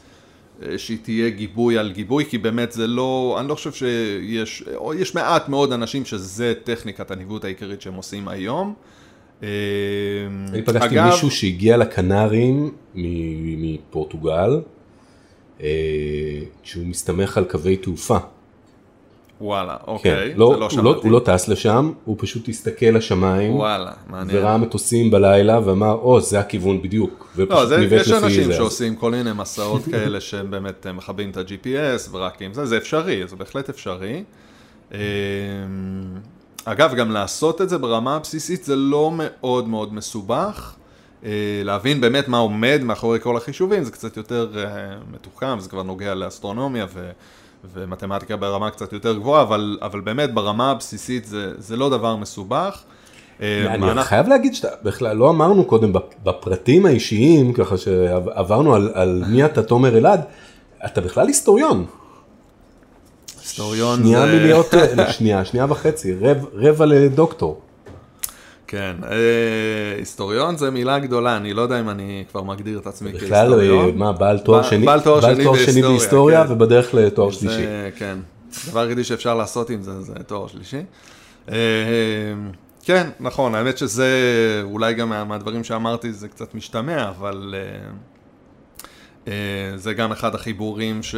שהיא 0.77 0.97
תהיה 1.03 1.29
גיבוי 1.29 1.77
על 1.77 1.91
גיבוי, 1.91 2.25
כי 2.25 2.37
באמת 2.37 2.71
זה 2.71 2.87
לא, 2.87 3.37
אני 3.39 3.47
לא 3.47 3.55
חושב 3.55 3.71
שיש, 3.71 4.63
או 4.75 4.93
יש 4.93 5.15
מעט 5.15 5.49
מאוד 5.49 5.71
אנשים 5.73 6.05
שזה 6.05 6.53
טכניקת 6.63 7.11
הניווט 7.11 7.43
העיקרית 7.45 7.81
שהם 7.81 7.93
עושים 7.93 8.27
היום. 8.27 8.73
אה, 9.43 9.47
אני 10.49 10.61
פגשתי 10.61 10.85
אגב- 10.85 11.05
מישהו 11.05 11.31
שהגיע 11.31 11.77
לקנרים 11.77 12.71
מפורטוגל, 13.57 14.59
אה, 15.61 15.67
שהוא 16.63 16.85
מסתמך 16.87 17.37
על 17.37 17.43
קווי 17.43 17.77
תעופה. 17.77 18.17
וואלה, 19.41 19.77
כן, 19.85 19.91
אוקיי, 19.91 20.13
לא, 20.13 20.31
זה 20.33 20.37
לא 20.37 20.45
הוא, 20.45 20.55
לא, 20.59 20.69
שמעתי. 20.69 20.99
הוא 21.03 21.11
לא 21.11 21.21
טס 21.25 21.47
לשם, 21.47 21.91
הוא 22.05 22.15
פשוט 22.19 22.49
הסתכל 22.49 22.85
לשמיים, 22.85 23.55
וואלה, 23.55 23.91
מעניין. 24.07 24.37
וראה 24.37 24.57
מטוסים 24.57 25.11
בלילה 25.11 25.59
ואמר, 25.65 25.91
או, 25.91 26.21
זה 26.21 26.39
הכיוון 26.39 26.81
בדיוק. 26.81 27.27
לא, 27.37 27.65
זה, 27.65 27.87
יש 27.91 28.11
אנשים 28.11 28.43
זה. 28.43 28.53
שעושים 28.53 28.95
כל 28.95 29.11
מיני 29.11 29.31
מסעות 29.35 29.81
כאלה 29.91 30.21
שהם 30.21 30.51
באמת 30.51 30.87
מכבים 30.87 31.29
את 31.29 31.37
ה-GPS 31.37 32.09
ורק 32.11 32.41
עם 32.41 32.53
זה, 32.53 32.65
זה 32.65 32.77
אפשרי, 32.77 33.27
זה 33.27 33.35
בהחלט 33.35 33.69
אפשרי. 33.69 34.23
אה, 34.93 34.99
אגב, 36.65 36.95
גם 36.95 37.11
לעשות 37.11 37.61
את 37.61 37.69
זה 37.69 37.77
ברמה 37.77 38.15
הבסיסית 38.15 38.63
זה 38.63 38.75
לא 38.75 39.11
מאוד 39.13 39.67
מאוד 39.67 39.93
מסובך. 39.93 40.75
אה, 41.25 41.61
להבין 41.63 42.01
באמת 42.01 42.27
מה 42.27 42.37
עומד 42.37 42.79
מאחורי 42.83 43.19
כל 43.19 43.37
החישובים 43.37 43.83
זה 43.83 43.91
קצת 43.91 44.17
יותר 44.17 44.49
אה, 44.57 44.95
מתוחכם, 45.11 45.59
זה 45.59 45.69
כבר 45.69 45.83
נוגע 45.83 46.15
לאסטרונומיה 46.15 46.85
ו... 46.93 47.09
ומתמטיקה 47.73 48.35
ברמה 48.35 48.69
קצת 48.71 48.93
יותר 48.93 49.13
גבוהה, 49.17 49.41
אבל, 49.41 49.77
אבל 49.81 49.99
באמת 50.01 50.33
ברמה 50.33 50.71
הבסיסית 50.71 51.25
זה, 51.25 51.51
זה 51.57 51.77
לא 51.77 51.89
דבר 51.89 52.15
מסובך. 52.15 52.79
אה, 53.41 53.65
אני 53.73 53.83
אנחנו- 53.91 54.01
חייב 54.03 54.27
להגיד 54.27 54.55
שאתה 54.55 54.67
בכלל 54.83 55.17
לא 55.17 55.29
אמרנו 55.29 55.65
קודם 55.65 55.93
בפ- 55.93 55.99
בפרטים 56.23 56.85
האישיים 56.85 57.53
ככה 57.53 57.77
שעברנו 57.77 58.75
על, 58.75 58.91
על 58.93 59.23
מי 59.27 59.45
אתה 59.45 59.63
תומר 59.63 59.97
אלעד 59.97 60.21
אתה 60.85 61.01
בכלל 61.01 61.27
היסטוריון. 61.27 61.85
היסטוריון 63.41 63.99
שנייה 63.99 64.25
זה- 64.27 64.33
מלהיות 64.35 64.73
שנייה 65.09 65.45
שנייה 65.45 65.65
וחצי 65.69 66.13
רב, 66.21 66.45
רבע 66.53 66.85
לדוקטור. 66.85 67.59
כן, 68.71 68.95
אה, 69.03 69.17
היסטוריון 69.97 70.57
זה 70.57 70.71
מילה 70.71 70.99
גדולה, 70.99 71.37
אני 71.37 71.53
לא 71.53 71.61
יודע 71.61 71.79
אם 71.79 71.89
אני 71.89 72.23
כבר 72.31 72.43
מגדיר 72.43 72.79
את 72.79 72.87
עצמי 72.87 73.11
בכלל 73.11 73.29
כהיסטוריון. 73.29 73.85
אה, 73.85 73.91
מה 73.95 74.11
בעל 74.11 74.39
תואר 74.39 74.61
בעל- 74.61 74.69
שני 74.69 74.85
בעל 74.85 74.99
תואר 75.01 75.21
שני 75.21 75.33
בהיסטוריה, 75.35 75.89
בהיסטוריה 75.89 76.47
כן. 76.47 76.53
ובדרך 76.53 76.93
לתואר 76.93 77.31
שלישי. 77.31 77.63
כן, 77.97 78.17
הדבר 78.67 78.79
היחידי 78.79 79.03
שאפשר 79.03 79.35
לעשות 79.35 79.69
עם 79.69 79.81
זה, 79.81 80.01
זה 80.01 80.13
תואר 80.27 80.47
שלישי. 80.47 80.81
אה, 81.51 81.55
כן, 82.83 83.09
נכון, 83.19 83.55
האמת 83.55 83.77
שזה 83.77 84.07
אולי 84.63 84.93
גם 84.93 85.09
מה- 85.09 85.23
מהדברים 85.23 85.63
שאמרתי 85.63 86.13
זה 86.13 86.27
קצת 86.27 86.55
משתמע, 86.55 87.09
אבל 87.09 87.55
אה, 87.57 87.89
אה, 89.27 89.33
זה 89.77 89.93
גם 89.93 90.11
אחד 90.11 90.35
החיבורים 90.35 91.03
ש... 91.03 91.15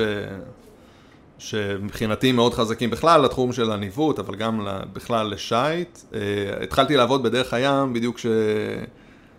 שמבחינתי 1.41 2.31
מאוד 2.31 2.53
חזקים 2.53 2.89
בכלל 2.89 3.21
לתחום 3.21 3.53
של 3.53 3.71
הניווט, 3.71 4.19
אבל 4.19 4.36
גם 4.36 4.67
בכלל 4.93 5.27
לשייט. 5.31 6.00
אה, 6.13 6.19
התחלתי 6.63 6.98
לעבוד 6.98 7.24
בדרך 7.24 7.53
הים 7.53 7.93
בדיוק 7.93 8.17
ש... 8.17 8.25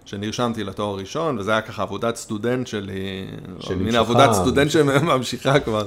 שנרשמתי 0.04 0.64
לתואר 0.64 0.96
ראשון, 0.96 1.38
וזה 1.38 1.50
היה 1.50 1.60
ככה 1.60 1.82
עבודת 1.82 2.16
סטודנט 2.16 2.66
שלי. 2.66 3.26
מין 3.76 3.94
עבודת 3.94 4.32
סטודנט 4.32 4.70
שממשיכה 4.70 5.60
כבר. 5.60 5.86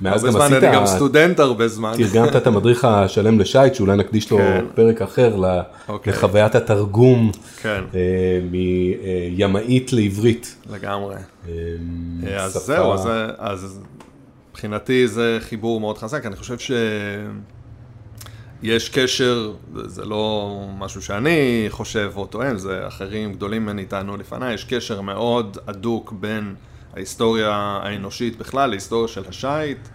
מאז 0.00 0.24
גם 0.24 0.36
עשית- 0.36 0.52
אני 0.62 0.74
גם 0.74 0.86
סטודנט 0.86 1.40
הרבה 1.40 1.68
זמן. 1.68 1.92
תרגמת 1.96 2.36
את 2.36 2.46
המדריך 2.46 2.84
השלם 2.84 3.40
לשייט 3.40 3.74
שאולי 3.74 3.96
נקדיש 3.96 4.30
לו 4.30 4.38
כן. 4.38 4.64
פרק 4.74 5.02
אחר 5.02 5.36
אוקיי. 5.88 6.12
לחוויית 6.12 6.54
התרגום 6.54 7.30
כן, 7.62 7.84
אה, 7.94 8.00
מימאית 8.50 9.92
לעברית. 9.92 10.56
לגמרי. 10.70 11.16
אה, 11.48 12.44
אז 12.44 12.52
זהו, 12.52 12.92
אז, 12.92 13.08
אז 13.38 13.80
מבחינתי 14.54 15.08
זה 15.08 15.38
חיבור 15.40 15.80
מאוד 15.80 15.98
חזק, 15.98 16.26
אני 16.26 16.36
חושב 16.36 16.58
שיש 16.58 16.78
קשר, 18.88 19.52
זה, 19.84 20.04
לא 20.04 20.60
משהו 20.78 21.02
שאני 21.02 21.66
חושב 21.68 22.12
או 22.16 22.26
טוען, 22.26 22.58
זה 22.58 22.88
אחרים 22.88 23.32
גדולים 23.32 23.62
ממני 23.62 23.86
טענו 23.86 24.16
לפניי, 24.16 24.54
יש 24.54 24.64
קשר 24.64 25.00
מאוד 25.00 25.58
הדוק 25.66 26.12
בין 26.12 26.54
ההיסטוריה 26.92 27.50
האנושית 27.82 28.38
בכלל 28.38 28.70
להיסטוריה 28.70 29.08
של 29.08 29.22
השייט. 29.28 29.88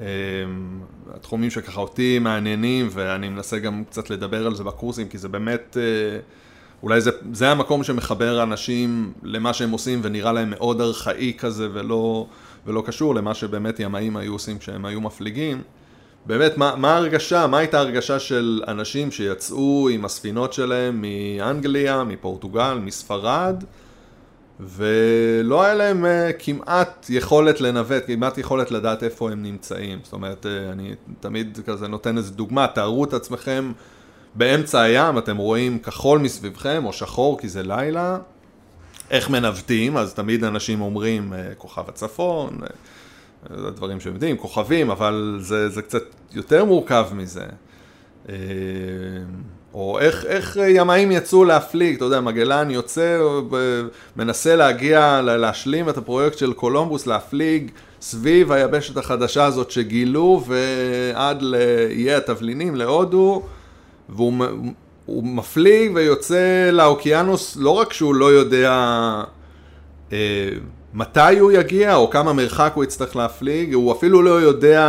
אמ, 0.00 0.04
התחומים 1.14 1.50
שככה 1.50 1.80
אותי 1.80 2.18
מעניינים, 2.18 2.88
ואני 2.90 3.28
מנסה 3.28 3.58
גם 3.58 3.84
קצת 3.84 4.10
לדבר 4.10 4.46
על 4.46 4.54
זה 4.54 4.64
בקורסים, 4.64 5.08
כי 5.08 5.18
זה 5.18 5.28
באמת, 5.28 5.76
אה, 5.80 6.18
אולי 6.82 7.00
זה, 7.00 7.10
זה 7.32 7.50
המקום 7.50 7.84
שמחבר 7.84 8.42
אנשים 8.42 9.12
למה 9.22 9.52
שהם 9.52 9.70
עושים, 9.70 10.00
ונראה 10.02 10.32
להם 10.32 10.50
מאוד 10.50 10.80
ארכאי 10.80 11.32
כזה, 11.38 11.68
ולא, 11.72 12.26
ולא 12.66 12.82
קשור 12.86 13.14
למה 13.14 13.34
שבאמת 13.34 13.80
ימאים 13.80 14.16
היו 14.16 14.32
עושים 14.32 14.58
כשהם 14.58 14.84
היו 14.84 15.00
מפליגים. 15.00 15.62
באמת, 16.26 16.56
מה, 16.56 16.74
מה 16.76 16.94
ההרגשה, 16.94 17.46
מה 17.46 17.58
הייתה 17.58 17.78
ההרגשה 17.78 18.18
של 18.18 18.62
אנשים 18.68 19.10
שיצאו 19.10 19.88
עם 19.92 20.04
הספינות 20.04 20.52
שלהם 20.52 21.02
מאנגליה, 21.02 22.04
מפורטוגל, 22.04 22.78
מספרד, 22.82 23.64
ולא 24.60 25.62
היה 25.62 25.74
להם 25.74 26.04
uh, 26.04 26.08
כמעט 26.38 27.06
יכולת 27.10 27.60
לנווט, 27.60 28.02
כמעט 28.06 28.38
יכולת 28.38 28.70
לדעת 28.70 29.02
איפה 29.02 29.30
הם 29.30 29.42
נמצאים. 29.42 29.98
זאת 30.02 30.12
אומרת, 30.12 30.46
uh, 30.46 30.72
אני 30.72 30.94
תמיד 31.20 31.58
כזה 31.66 31.88
נותן 31.88 32.16
איזה 32.16 32.32
דוגמה, 32.32 32.66
תארו 32.66 33.04
את 33.04 33.12
עצמכם 33.12 33.72
באמצע 34.34 34.80
הים, 34.80 35.18
אתם 35.18 35.36
רואים 35.36 35.78
כחול 35.78 36.18
מסביבכם, 36.18 36.84
או 36.84 36.92
שחור 36.92 37.38
כי 37.38 37.48
זה 37.48 37.62
לילה, 37.62 38.18
איך 39.12 39.30
מנווטים, 39.30 39.96
אז 39.96 40.14
תמיד 40.14 40.44
אנשים 40.44 40.80
אומרים 40.80 41.32
uh, 41.32 41.54
כוכב 41.54 41.84
הצפון, 41.88 42.58
uh, 42.60 42.66
זה 43.56 43.70
דברים 43.70 44.00
שהם 44.00 44.14
יודעים, 44.14 44.36
כוכבים, 44.36 44.90
אבל 44.90 45.38
זה, 45.40 45.68
זה 45.68 45.82
קצת 45.82 46.02
יותר 46.32 46.64
מורכב 46.64 47.06
מזה. 47.12 47.44
אה, 48.28 48.34
או 49.74 49.98
איך, 49.98 50.24
איך 50.24 50.58
ימאים 50.68 51.12
יצאו 51.12 51.44
להפליג, 51.44 51.96
אתה 51.96 52.04
יודע, 52.04 52.20
מגלן 52.20 52.70
יוצא, 52.70 53.18
מנסה 54.16 54.56
להגיע, 54.56 55.20
להשלים 55.22 55.88
את 55.88 55.96
הפרויקט 55.96 56.38
של 56.38 56.52
קולומבוס, 56.52 57.06
להפליג 57.06 57.70
סביב 58.00 58.52
היבשת 58.52 58.96
החדשה 58.96 59.44
הזאת 59.44 59.70
שגילו, 59.70 60.44
ועד 60.46 61.42
לאיי 61.42 62.14
התבלינים, 62.14 62.74
להודו, 62.74 63.42
והוא 64.08 64.32
הוא 65.12 65.24
מפליג 65.24 65.90
ויוצא 65.94 66.70
לאוקיינוס, 66.72 67.56
לא 67.60 67.70
רק 67.70 67.92
שהוא 67.92 68.14
לא 68.14 68.32
יודע 68.32 68.70
אה, 70.12 70.48
מתי 70.94 71.38
הוא 71.38 71.52
יגיע, 71.52 71.94
או 71.96 72.10
כמה 72.10 72.32
מרחק 72.32 72.72
הוא 72.74 72.84
יצטרך 72.84 73.16
להפליג, 73.16 73.74
הוא 73.74 73.92
אפילו 73.92 74.22
לא 74.22 74.40
יודע 74.40 74.84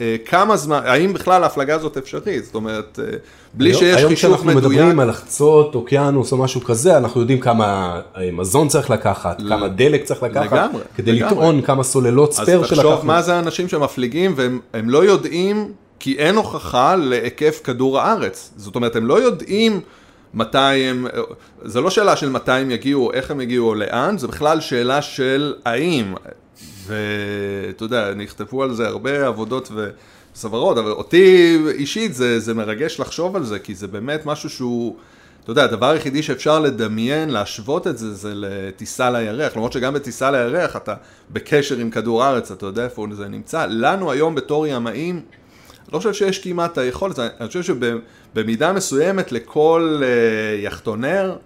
אה, 0.00 0.16
כמה 0.24 0.56
זמן, 0.56 0.80
האם 0.84 1.12
בכלל 1.12 1.42
ההפלגה 1.42 1.74
הזאת 1.74 1.96
אפשרית, 1.96 2.44
זאת 2.44 2.54
אומרת, 2.54 2.98
אה, 3.02 3.16
בלי 3.54 3.70
היום- 3.70 3.80
שיש 3.80 3.96
היום 3.96 4.08
חישוב 4.10 4.30
כשאנחנו 4.34 4.46
מדויק. 4.58 4.78
מדברים 4.80 5.00
על 5.00 5.08
לחצות 5.08 5.74
אוקיינוס 5.74 6.32
או 6.32 6.36
משהו 6.36 6.60
כזה, 6.60 6.96
אנחנו 6.96 7.20
יודעים 7.20 7.40
כמה 7.40 8.00
אה, 8.16 8.30
מזון 8.32 8.68
צריך 8.68 8.90
לקחת, 8.90 9.38
כמה 9.48 9.68
דלק 9.68 10.04
צריך 10.04 10.22
לקחת, 10.22 10.52
לגמרי, 10.52 10.82
כדי 10.96 11.12
לגמרי. 11.12 11.32
לטעון 11.32 11.62
כמה 11.62 11.82
סוללות 11.82 12.30
אז 12.30 12.36
ספייר 12.36 12.60
תחשוב 12.62 12.76
שלקחנו. 12.76 13.06
מה 13.06 13.22
זה 13.22 13.34
האנשים 13.34 13.68
שמפליגים 13.68 14.32
והם 14.36 14.60
הם 14.74 14.90
לא 14.90 15.04
יודעים, 15.04 15.72
כי 16.00 16.18
אין 16.18 16.36
הוכחה 16.36 16.96
להיקף 16.96 17.60
כדור 17.64 18.00
הארץ. 18.00 18.52
זאת 18.56 18.76
אומרת, 18.76 18.96
הם 18.96 19.06
לא 19.06 19.22
יודעים 19.22 19.80
מתי 20.34 20.58
הם, 20.58 21.06
זה 21.62 21.80
לא 21.80 21.90
שאלה 21.90 22.16
של 22.16 22.28
מתי 22.28 22.52
הם 22.52 22.70
יגיעו, 22.70 23.12
איך 23.12 23.30
הם 23.30 23.40
יגיעו 23.40 23.68
או 23.68 23.74
לאן, 23.74 24.18
זה 24.18 24.28
בכלל 24.28 24.60
שאלה 24.60 25.02
של 25.02 25.54
האם. 25.64 26.14
ואתה 26.86 27.84
יודע, 27.84 28.14
נכתבו 28.14 28.62
על 28.62 28.74
זה 28.74 28.86
הרבה 28.86 29.26
עבודות 29.26 29.70
וסברות, 30.34 30.78
אבל 30.78 30.90
אותי 30.90 31.58
אישית 31.68 32.14
זה, 32.14 32.40
זה 32.40 32.54
מרגש 32.54 33.00
לחשוב 33.00 33.36
על 33.36 33.44
זה, 33.44 33.58
כי 33.58 33.74
זה 33.74 33.86
באמת 33.86 34.26
משהו 34.26 34.50
שהוא... 34.50 34.96
אתה 35.42 35.52
יודע, 35.52 35.64
הדבר 35.64 35.86
היחידי 35.90 36.22
שאפשר 36.22 36.58
לדמיין, 36.58 37.30
להשוות 37.30 37.86
את 37.86 37.98
זה, 37.98 38.14
זה 38.14 38.32
לטיסה 38.34 39.10
לירח. 39.10 39.56
למרות 39.56 39.72
שגם 39.72 39.94
בטיסה 39.94 40.30
לירח 40.30 40.76
אתה 40.76 40.94
בקשר 41.30 41.76
עם 41.76 41.90
כדור 41.90 42.24
הארץ, 42.24 42.50
אתה 42.50 42.66
יודע 42.66 42.84
איפה 42.84 43.06
זה 43.12 43.28
נמצא. 43.28 43.66
לנו 43.68 44.10
היום 44.10 44.34
בתור 44.34 44.66
ימאים, 44.66 45.20
לא 45.92 45.98
חושב 45.98 46.12
שיש 46.12 46.38
כמעט 46.38 46.78
היכולת, 46.78 47.18
אני 47.18 47.48
חושב 47.48 47.62
שבמידה 47.62 48.72
מסוימת 48.72 49.32
לכל 49.32 50.00
אה, 50.02 50.08
יחטונר, 50.62 51.36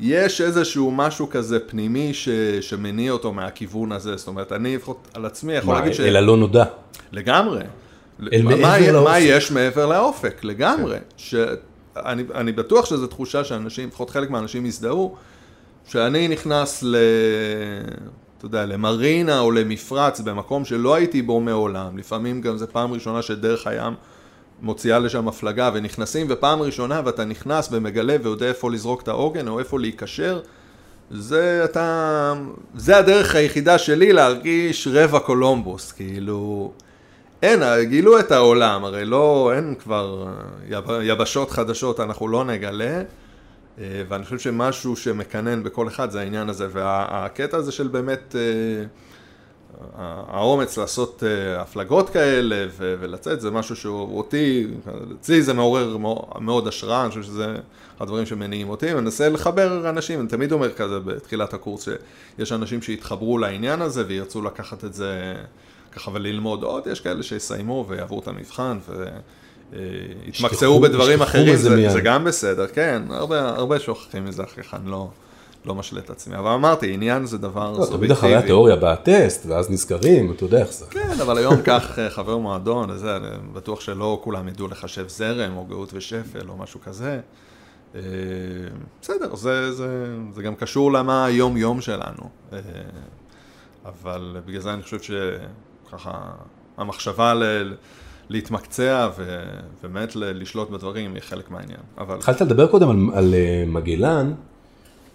יש 0.00 0.40
איזשהו 0.40 0.90
משהו 0.90 1.30
כזה 1.30 1.60
פנימי 1.60 2.14
ש, 2.14 2.28
שמניע 2.60 3.12
אותו 3.12 3.32
מהכיוון 3.32 3.92
הזה. 3.92 4.16
זאת 4.16 4.28
אומרת, 4.28 4.52
אני 4.52 4.76
לפחות 4.76 5.08
על 5.14 5.26
עצמי 5.26 5.52
יכול 5.52 5.74
מה, 5.74 5.80
להגיד 5.80 5.94
ש... 5.94 6.00
אל 6.00 6.16
הלא 6.16 6.36
נודע. 6.36 6.64
לגמרי. 7.12 7.60
אל 8.32 8.42
מה- 8.42 8.56
מה. 8.56 9.00
מה 9.04 9.18
יש 9.18 9.50
מעבר 9.50 9.86
לאופק? 9.86 10.44
לגמרי. 10.44 10.96
שאני 11.16 12.22
אני 12.34 12.52
בטוח 12.52 12.84
שזו 12.86 13.06
תחושה 13.06 13.44
שאנשים, 13.44 13.88
לפחות 13.88 14.10
חלק 14.10 14.30
מהאנשים 14.30 14.66
יזדהו, 14.66 15.16
שאני 15.88 16.28
נכנס 16.28 16.82
ל... 16.82 16.96
אתה 18.38 18.46
יודע, 18.46 18.66
למרינה 18.66 19.40
או 19.40 19.50
למפרץ 19.50 20.20
במקום 20.20 20.64
שלא 20.64 20.94
הייתי 20.94 21.22
בו 21.22 21.40
מעולם, 21.40 21.98
לפעמים 21.98 22.40
גם 22.40 22.56
זה 22.56 22.66
פעם 22.66 22.92
ראשונה 22.92 23.22
שדרך 23.22 23.66
הים 23.66 23.94
מוציאה 24.62 24.98
לשם 24.98 25.28
הפלגה 25.28 25.70
ונכנסים, 25.74 26.26
ופעם 26.30 26.62
ראשונה 26.62 27.00
ואתה 27.04 27.24
נכנס 27.24 27.68
ומגלה 27.72 28.16
ויודע 28.22 28.46
איפה 28.46 28.70
לזרוק 28.70 29.02
את 29.02 29.08
העוגן 29.08 29.48
או 29.48 29.58
איפה 29.58 29.78
להיקשר, 29.78 30.40
זה 31.10 31.60
אתה, 31.64 32.34
זה 32.74 32.96
הדרך 32.96 33.34
היחידה 33.34 33.78
שלי 33.78 34.12
להרגיש 34.12 34.88
רבע 34.92 35.18
קולומבוס, 35.18 35.92
כאילו, 35.92 36.72
אין, 37.42 37.62
גילו 37.82 38.18
את 38.18 38.32
העולם, 38.32 38.84
הרי 38.84 39.04
לא, 39.04 39.52
אין 39.56 39.74
כבר 39.78 40.26
יב, 40.68 40.84
יבשות 41.02 41.50
חדשות, 41.50 42.00
אנחנו 42.00 42.28
לא 42.28 42.44
נגלה, 42.44 43.02
ואני 43.78 44.24
חושב 44.24 44.38
שמשהו 44.38 44.96
שמקנן 44.96 45.62
בכל 45.62 45.88
אחד 45.88 46.10
זה 46.10 46.20
העניין 46.20 46.48
הזה, 46.48 46.68
והקטע 46.72 47.56
הזה 47.56 47.72
של 47.72 47.88
באמת... 47.88 48.36
אה, 48.38 48.84
האומץ 50.28 50.78
לעשות 50.78 51.22
אה, 51.26 51.60
הפלגות 51.60 52.10
כאלה 52.10 52.66
ולצאת 52.78 53.40
זה 53.40 53.50
משהו 53.50 53.76
שאותי, 53.76 54.66
אצלי 55.20 55.42
זה 55.42 55.54
מעורר 55.54 55.96
מאוד 56.40 56.68
השראה, 56.68 57.02
אני 57.02 57.08
חושב 57.08 57.22
שזה 57.22 57.56
הדברים 58.00 58.26
שמניעים 58.26 58.68
אותי, 58.68 58.92
אני 58.92 59.00
מנסה 59.00 59.28
לחבר 59.28 59.88
אנשים, 59.88 60.20
אני 60.20 60.28
תמיד 60.28 60.52
אומר 60.52 60.72
כזה 60.72 61.00
בתחילת 61.00 61.54
הקורס 61.54 61.88
שיש 62.36 62.52
אנשים 62.52 62.82
שיתחברו 62.82 63.38
לעניין 63.38 63.82
הזה 63.82 64.04
וירצו 64.06 64.42
לקחת 64.42 64.84
את 64.84 64.94
זה 64.94 65.34
ככה 65.92 66.10
וללמוד 66.14 66.62
עוד, 66.62 66.86
יש 66.86 67.00
כאלה 67.00 67.22
שיסיימו 67.22 67.86
ויעברו 67.88 68.20
את 68.20 68.28
המבחן 68.28 68.78
ויתמקצעו 69.72 70.80
בדברים 70.80 71.22
אחרים, 71.22 71.56
זה, 71.56 71.90
זה 71.90 72.00
גם 72.00 72.24
בסדר, 72.24 72.66
כן, 72.66 73.02
הרבה, 73.10 73.48
הרבה 73.48 73.78
שוכחים 73.78 74.24
מזה 74.24 74.42
אחרי 74.44 74.64
כן, 74.64 74.78
לא... 74.84 75.08
לא 75.66 75.74
משלה 75.74 76.00
את 76.00 76.10
עצמי, 76.10 76.36
אבל 76.36 76.50
אמרתי, 76.50 76.94
עניין 76.94 77.26
זה 77.26 77.38
דבר 77.38 77.74
סובייקטיבי. 77.74 77.92
לא, 77.92 77.96
תמיד 77.96 78.10
אחרי 78.10 78.34
התיאוריה 78.34 78.76
בטסט, 78.76 79.46
ואז 79.46 79.70
נזכרים, 79.70 80.32
אתה 80.32 80.44
יודע 80.44 80.58
איך 80.58 80.72
זה. 80.72 80.84
כן, 80.90 81.20
אבל 81.22 81.38
היום 81.38 81.62
קח 81.62 81.98
אה, 81.98 82.10
חבר 82.10 82.36
מועדון, 82.36 82.90
וזה, 82.90 83.16
אני 83.16 83.26
בטוח 83.52 83.80
שלא 83.80 84.20
כולם 84.24 84.48
ידעו 84.48 84.68
לחשב 84.68 85.08
זרם, 85.08 85.56
או 85.56 85.64
גאות 85.64 85.90
ושפל, 85.94 86.48
או 86.48 86.56
משהו 86.56 86.80
כזה. 86.80 87.20
אה, 87.94 88.00
בסדר, 89.02 89.36
זה, 89.36 89.72
זה, 89.72 90.06
זה 90.34 90.42
גם 90.42 90.54
קשור 90.54 90.92
למה 90.92 91.24
היום-יום 91.24 91.80
שלנו. 91.80 92.28
אה, 92.52 92.58
אבל 93.84 94.36
בגלל 94.46 94.60
זה 94.60 94.72
אני 94.72 94.82
חושב 94.82 94.98
שככה, 95.00 96.20
המחשבה 96.76 97.34
ל... 97.34 97.74
להתמקצע 98.28 99.08
ובאמת 99.16 100.16
לשלוט 100.16 100.70
בדברים 100.70 101.14
היא 101.14 101.22
חלק 101.22 101.50
מהעניין. 101.50 101.80
אבל... 101.98 102.14
התחלת 102.14 102.40
לדבר 102.40 102.66
קודם 102.66 102.90
על, 102.90 103.18
על 103.18 103.34
מגלן, 103.66 104.32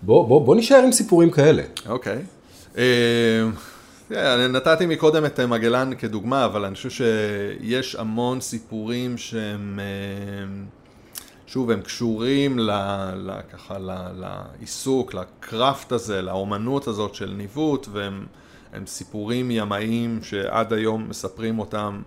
בוא, 0.01 0.27
בוא, 0.27 0.45
בוא 0.45 0.55
נשאר 0.55 0.77
עם 0.77 0.91
סיפורים 0.91 1.31
כאלה. 1.31 1.63
אוקיי. 1.89 2.17
Okay. 2.17 2.77
אה, 2.77 3.43
uh, 4.11 4.47
נתתי 4.49 4.85
מקודם 4.85 5.25
את 5.25 5.39
מגלן 5.39 5.91
כדוגמה, 5.97 6.45
אבל 6.45 6.65
אני 6.65 6.75
חושב 6.75 6.89
שיש 6.89 7.95
המון 7.95 8.41
סיפורים 8.41 9.17
שהם, 9.17 9.79
uh, 9.79 11.47
שוב, 11.47 11.71
הם 11.71 11.81
קשורים 11.81 12.59
ל, 12.59 12.71
ל, 13.15 13.31
ככה, 13.53 13.79
ל, 13.79 13.91
לעיסוק, 14.15 15.13
לקראפט 15.13 15.91
הזה, 15.91 16.21
לאומנות 16.21 16.87
הזאת 16.87 17.15
של 17.15 17.33
ניווט, 17.37 17.87
והם 17.91 18.85
סיפורים 18.85 19.51
ימאיים 19.51 20.19
שעד 20.23 20.73
היום 20.73 21.09
מספרים 21.09 21.59
אותם. 21.59 22.01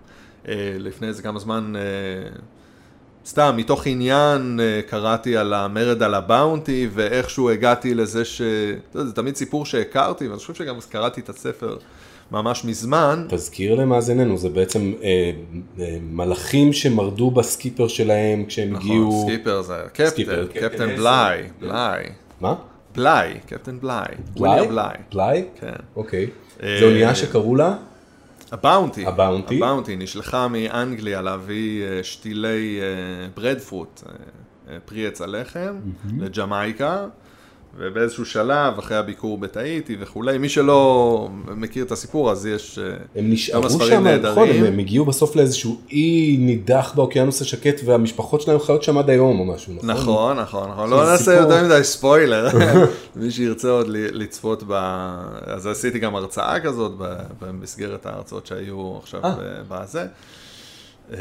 Uh, 0.45 0.47
לפני 0.79 1.07
איזה 1.07 1.23
כמה 1.23 1.39
זמן 1.39 1.73
uh, 1.75 2.39
סתם, 3.25 3.53
מתוך 3.57 3.87
עניין 3.87 4.59
אה, 4.59 4.81
קראתי 4.87 5.37
על 5.37 5.53
המרד 5.53 6.03
על 6.03 6.13
הבאונטי, 6.13 6.87
ואיכשהו 6.93 7.49
הגעתי 7.49 7.93
לזה 7.93 8.25
ש... 8.25 8.41
אתה 8.41 8.99
יודע, 8.99 9.07
זה 9.07 9.15
תמיד 9.15 9.35
סיפור 9.35 9.65
שהכרתי, 9.65 10.27
ואני 10.27 10.39
חושב 10.39 10.53
שגם 10.53 10.75
קראתי 10.89 11.21
את 11.21 11.29
הספר 11.29 11.77
ממש 12.31 12.65
מזמן. 12.65 13.25
תזכיר 13.29 13.75
למאזיננו, 13.75 14.37
זה 14.37 14.49
בעצם 14.49 14.93
אה, 15.03 15.31
אה, 15.79 15.97
מלאכים 16.11 16.73
שמרדו 16.73 17.31
בסקיפר 17.31 17.87
שלהם 17.87 18.45
כשהם 18.45 18.73
נכון, 18.73 18.81
הגיעו... 18.81 19.07
נכון, 19.07 19.33
סקיפר 19.33 19.61
זה 19.61 19.81
קפטן, 19.93 20.47
קפטן 20.53 20.95
בליי, 20.95 21.49
בליי. 21.59 22.09
מה? 22.41 22.55
בליי, 22.95 23.33
קפטן 23.45 23.79
בליי. 23.79 24.07
בליי? 24.39 24.67
בליי. 24.67 24.97
בליי? 25.13 25.45
כן. 25.59 25.71
אוקיי. 25.95 26.27
זו 26.79 26.85
אונייה 26.85 27.15
שקראו 27.15 27.55
לה? 27.55 27.75
הבאונטי, 28.55 29.05
הבאונטי, 29.05 29.57
הבאונטי. 29.57 29.95
נשלחה 29.95 30.47
מאנגליה 30.47 31.21
להביא 31.21 31.83
אה, 31.83 32.03
שתילי 32.03 32.79
אה, 32.81 33.27
ברדפרוט, 33.35 34.03
אה, 34.69 34.77
פרי 34.85 35.07
עץ 35.07 35.21
הלחם. 35.21 35.75
לג'מייקה, 36.19 37.05
ובאיזשהו 37.77 38.25
שלב, 38.25 38.77
אחרי 38.79 38.97
הביקור 38.97 39.37
בתאיטי 39.37 39.97
וכולי, 39.99 40.37
מי 40.37 40.49
שלא 40.49 41.29
מכיר 41.55 41.85
את 41.85 41.91
הסיפור, 41.91 42.31
אז 42.31 42.45
יש 42.45 42.79
כמה 43.51 43.69
ספרים 43.69 44.03
נהדרים. 44.03 44.37
הם 44.37 44.43
נשארו 44.43 44.45
שם, 44.45 44.57
נכון, 44.57 44.65
הם 44.67 44.79
הגיעו 44.79 45.05
בסוף 45.05 45.35
לאיזשהו 45.35 45.77
אי 45.91 46.37
נידח 46.39 46.93
באוקיינוס 46.95 47.41
השקט, 47.41 47.81
והמשפחות 47.85 48.41
שלהם 48.41 48.59
חיות 48.59 48.83
שם 48.83 48.97
עד 48.97 49.09
היום 49.09 49.39
או 49.39 49.45
משהו, 49.45 49.73
נכון? 49.73 49.89
נכון, 49.89 50.39
נכון, 50.39 50.69
נכון. 50.69 50.89
לא 50.89 51.05
נעשה 51.05 51.33
יותר 51.33 51.63
מדי 51.63 51.83
ספוילר, 51.83 52.47
מי 53.15 53.31
שירצה 53.31 53.69
עוד 53.69 53.87
לצפות 53.89 54.63
ב... 54.67 54.73
אז 55.45 55.67
עשיתי 55.67 55.99
גם 55.99 56.15
הרצאה 56.15 56.59
כזאת 56.59 56.91
במסגרת 57.41 58.05
ההרצאות 58.05 58.45
שהיו 58.45 58.97
עכשיו 58.97 59.21
בזה. 59.69 60.05
אמ, 61.13 61.17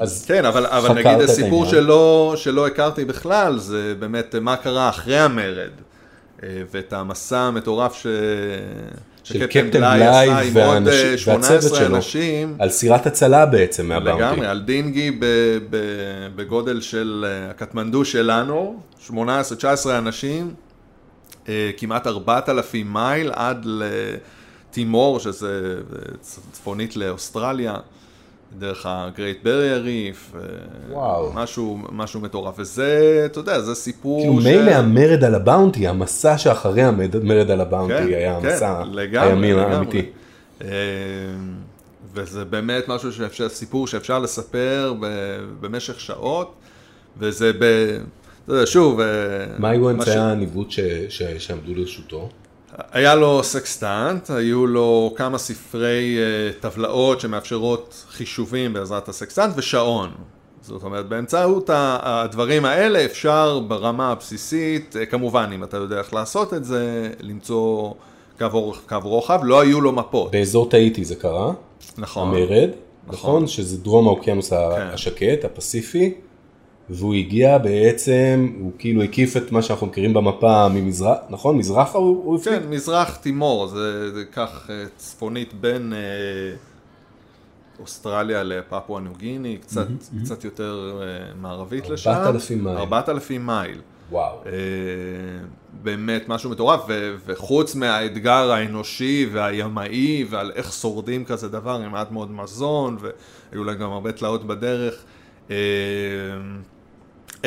אז 0.00 0.24
כן, 0.28 0.44
אבל, 0.44 0.66
אבל 0.66 0.92
נגיד 0.92 1.20
הסיפור 1.20 1.66
שלא, 1.66 2.34
שלא 2.36 2.66
הכרתי 2.66 3.04
בכלל, 3.04 3.58
זה 3.58 3.94
באמת 3.98 4.34
מה 4.34 4.56
קרה 4.56 4.88
אחרי 4.88 5.18
המרד, 5.18 5.70
אה, 6.42 6.48
ואת 6.70 6.92
המסע 6.92 7.38
המטורף 7.38 7.94
ש... 7.94 8.06
של 9.24 9.46
קפטן 9.46 9.70
בליי 9.70 10.50
והצוות 11.24 11.74
שלו, 11.74 11.96
אנשים, 11.96 12.56
על 12.58 12.70
סירת 12.70 13.06
הצלה 13.06 13.46
בעצם 13.46 13.86
מהבאונטי. 13.86 14.22
לגמרי, 14.22 14.46
על 14.46 14.60
דינגי 14.60 15.18
בגודל 16.36 16.80
של 16.80 17.24
אה, 17.28 17.50
הקטמנדו 17.50 18.04
שלנו, 18.04 18.80
18-19 19.08 19.12
אנשים, 19.88 20.54
אה, 21.48 21.70
כמעט 21.76 22.06
4,000 22.06 22.92
מייל 22.92 23.30
עד 23.34 23.66
לטימור, 23.66 25.20
שזה 25.20 25.74
צפונית 26.52 26.96
לאוסטרליה. 26.96 27.74
דרך 28.58 28.86
ה-Great 28.86 29.44
Barrier 29.44 29.86
Reef, 29.86 30.36
וואו. 30.90 31.32
משהו, 31.34 31.78
משהו 31.92 32.20
מטורף, 32.20 32.54
וזה, 32.58 33.22
אתה 33.26 33.40
יודע, 33.40 33.60
זה 33.60 33.74
סיפור 33.74 34.20
כאילו 34.20 34.40
ש... 34.40 34.44
מילא 34.44 34.70
המרד 34.70 35.24
על 35.24 35.34
הבאונטי, 35.34 35.88
המסע 35.88 36.38
שאחרי 36.38 36.82
המרד 36.82 37.50
על 37.50 37.60
הבאונטי 37.60 37.94
כן, 37.94 38.06
היה 38.06 38.40
כן, 38.40 38.48
המסע 38.48 38.82
לגמרי, 38.92 39.28
הימין 39.28 39.58
האמיתי. 39.58 40.02
אה, 40.64 40.68
וזה 42.14 42.44
באמת 42.44 42.88
משהו 42.88 43.12
שאפשר, 43.12 43.48
סיפור 43.48 43.86
שאפשר 43.86 44.18
לספר 44.18 44.94
במשך 45.60 46.00
שעות, 46.00 46.54
וזה 47.18 47.52
ב... 47.52 47.64
אתה 48.44 48.54
יודע, 48.54 48.66
שוב... 48.66 49.00
אה, 49.00 49.06
מה 49.58 49.68
היו 49.68 49.90
אמצעי 49.90 50.18
הניווט 50.18 50.68
שעמדו 51.38 51.74
לרשותו? 51.74 52.28
היה 52.92 53.14
לו 53.14 53.44
סקסטנט, 53.44 54.30
היו 54.30 54.66
לו 54.66 55.14
כמה 55.16 55.38
ספרי 55.38 56.18
אה, 56.18 56.62
טבלאות 56.62 57.20
שמאפשרות 57.20 58.04
חישובים 58.10 58.72
בעזרת 58.72 59.08
הסקסטנט 59.08 59.52
ושעון. 59.56 60.10
זאת 60.62 60.82
אומרת, 60.82 61.08
באמצעות 61.08 61.70
הדברים 61.72 62.64
האלה 62.64 63.04
אפשר 63.04 63.58
ברמה 63.68 64.12
הבסיסית, 64.12 64.96
אה, 64.96 65.06
כמובן 65.06 65.50
אם 65.54 65.64
אתה 65.64 65.76
יודע 65.76 65.98
איך 65.98 66.14
לעשות 66.14 66.54
את 66.54 66.64
זה, 66.64 67.10
למצוא 67.20 67.92
קו, 68.38 68.46
אורך, 68.52 68.80
קו 68.88 68.96
רוחב, 69.02 69.40
לא 69.42 69.60
היו 69.60 69.80
לו 69.80 69.92
מפות. 69.92 70.30
באזור 70.30 70.68
תאיטי 70.68 71.04
זה 71.04 71.14
קרה. 71.14 71.52
נכון. 71.98 72.28
המרד, 72.28 72.70
נכון, 73.06 73.18
נכון 73.18 73.46
שזה 73.46 73.78
דרום 73.78 74.06
האוקיינוס 74.06 74.50
כן. 74.50 74.56
השקט, 74.92 75.44
ה 75.44 75.52
Pacific. 75.52 76.14
והוא 76.90 77.14
הגיע 77.14 77.58
בעצם, 77.58 78.52
הוא 78.60 78.72
כאילו 78.78 79.02
הקיף 79.02 79.36
את 79.36 79.52
מה 79.52 79.62
שאנחנו 79.62 79.86
מכירים 79.86 80.14
במפה 80.14 80.68
ממזרח, 80.68 81.18
נכון? 81.30 81.58
מזרחה 81.58 81.98
הוא, 81.98 82.24
הוא 82.24 82.36
הפליג? 82.36 82.58
כן, 82.58 82.68
מזרח 82.68 83.16
תימור, 83.16 83.66
זה, 83.66 84.14
זה 84.14 84.24
כך 84.32 84.70
אה, 84.70 84.84
צפונית 84.96 85.54
בין 85.54 85.92
אה, 85.92 85.98
אוסטרליה 87.80 88.42
לפפואה 88.42 89.00
ניו 89.00 89.12
גיני, 89.16 89.58
קצת, 89.58 89.86
מהמ, 89.88 90.24
קצת 90.24 90.44
יותר 90.44 91.02
אה, 91.02 91.34
מערבית 91.40 91.84
4, 91.84 91.94
לשם. 91.94 92.10
4,000 92.10 92.64
מייל. 92.64 92.76
4,000 92.76 93.46
מייל. 93.46 93.80
וואו. 94.10 94.36
אה, 94.46 94.52
באמת 95.82 96.28
משהו 96.28 96.50
מטורף, 96.50 96.80
ו, 96.88 97.14
וחוץ 97.26 97.74
מהאתגר 97.74 98.50
האנושי 98.52 99.28
והימאי 99.32 100.26
ועל 100.30 100.52
איך 100.54 100.72
שורדים 100.72 101.24
כזה 101.24 101.48
דבר 101.48 101.80
עם 101.84 101.92
מעט 101.92 102.10
מאוד 102.10 102.30
מזון, 102.30 102.96
והיו 103.00 103.64
להם 103.64 103.78
גם 103.78 103.92
הרבה 103.92 104.12
תלאות 104.12 104.46
בדרך. 104.46 105.04
אה, 105.50 105.56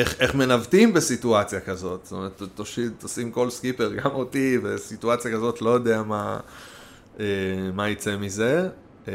איך, 0.00 0.20
איך 0.20 0.34
מנווטים 0.34 0.92
בסיטואציה 0.92 1.60
כזאת, 1.60 2.00
זאת 2.02 2.12
אומרת, 2.12 2.42
תושיד, 2.54 2.92
תשים 2.98 3.30
כל 3.30 3.50
סקיפר, 3.50 3.92
גם 3.94 4.10
אותי, 4.10 4.58
בסיטואציה 4.58 5.32
כזאת, 5.32 5.62
לא 5.62 5.70
יודע 5.70 6.02
מה, 6.02 6.40
אה, 7.20 7.24
מה 7.74 7.88
יצא 7.88 8.16
מזה. 8.16 8.68
אה, 9.08 9.12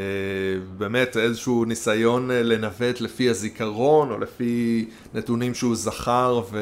באמת 0.78 1.16
איזשהו 1.16 1.64
ניסיון 1.64 2.30
אה, 2.30 2.42
לנווט 2.42 3.00
לפי 3.00 3.30
הזיכרון, 3.30 4.10
או 4.10 4.18
לפי 4.18 4.88
נתונים 5.14 5.54
שהוא 5.54 5.76
זכר, 5.76 6.40
ו... 6.50 6.58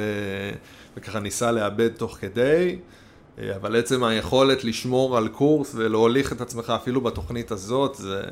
וככה 0.96 1.20
ניסה 1.20 1.52
לאבד 1.52 1.88
תוך 1.88 2.16
כדי. 2.20 2.76
אה, 3.38 3.56
אבל 3.56 3.76
עצם 3.76 4.04
היכולת 4.04 4.64
לשמור 4.64 5.16
על 5.16 5.28
קורס 5.28 5.72
ולהוליך 5.74 6.32
את 6.32 6.40
עצמך 6.40 6.72
אפילו 6.76 7.00
בתוכנית 7.00 7.50
הזאת, 7.50 7.94
זה, 7.94 8.22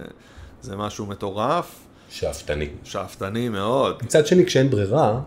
זה 0.63 0.77
משהו 0.77 1.07
מטורף. 1.07 1.79
שאפתני. 2.09 2.69
שאפתני 2.85 3.49
מאוד. 3.49 4.03
מצד 4.03 4.27
שני, 4.27 4.47
כשאין 4.47 4.71
ברירה, 4.71 5.21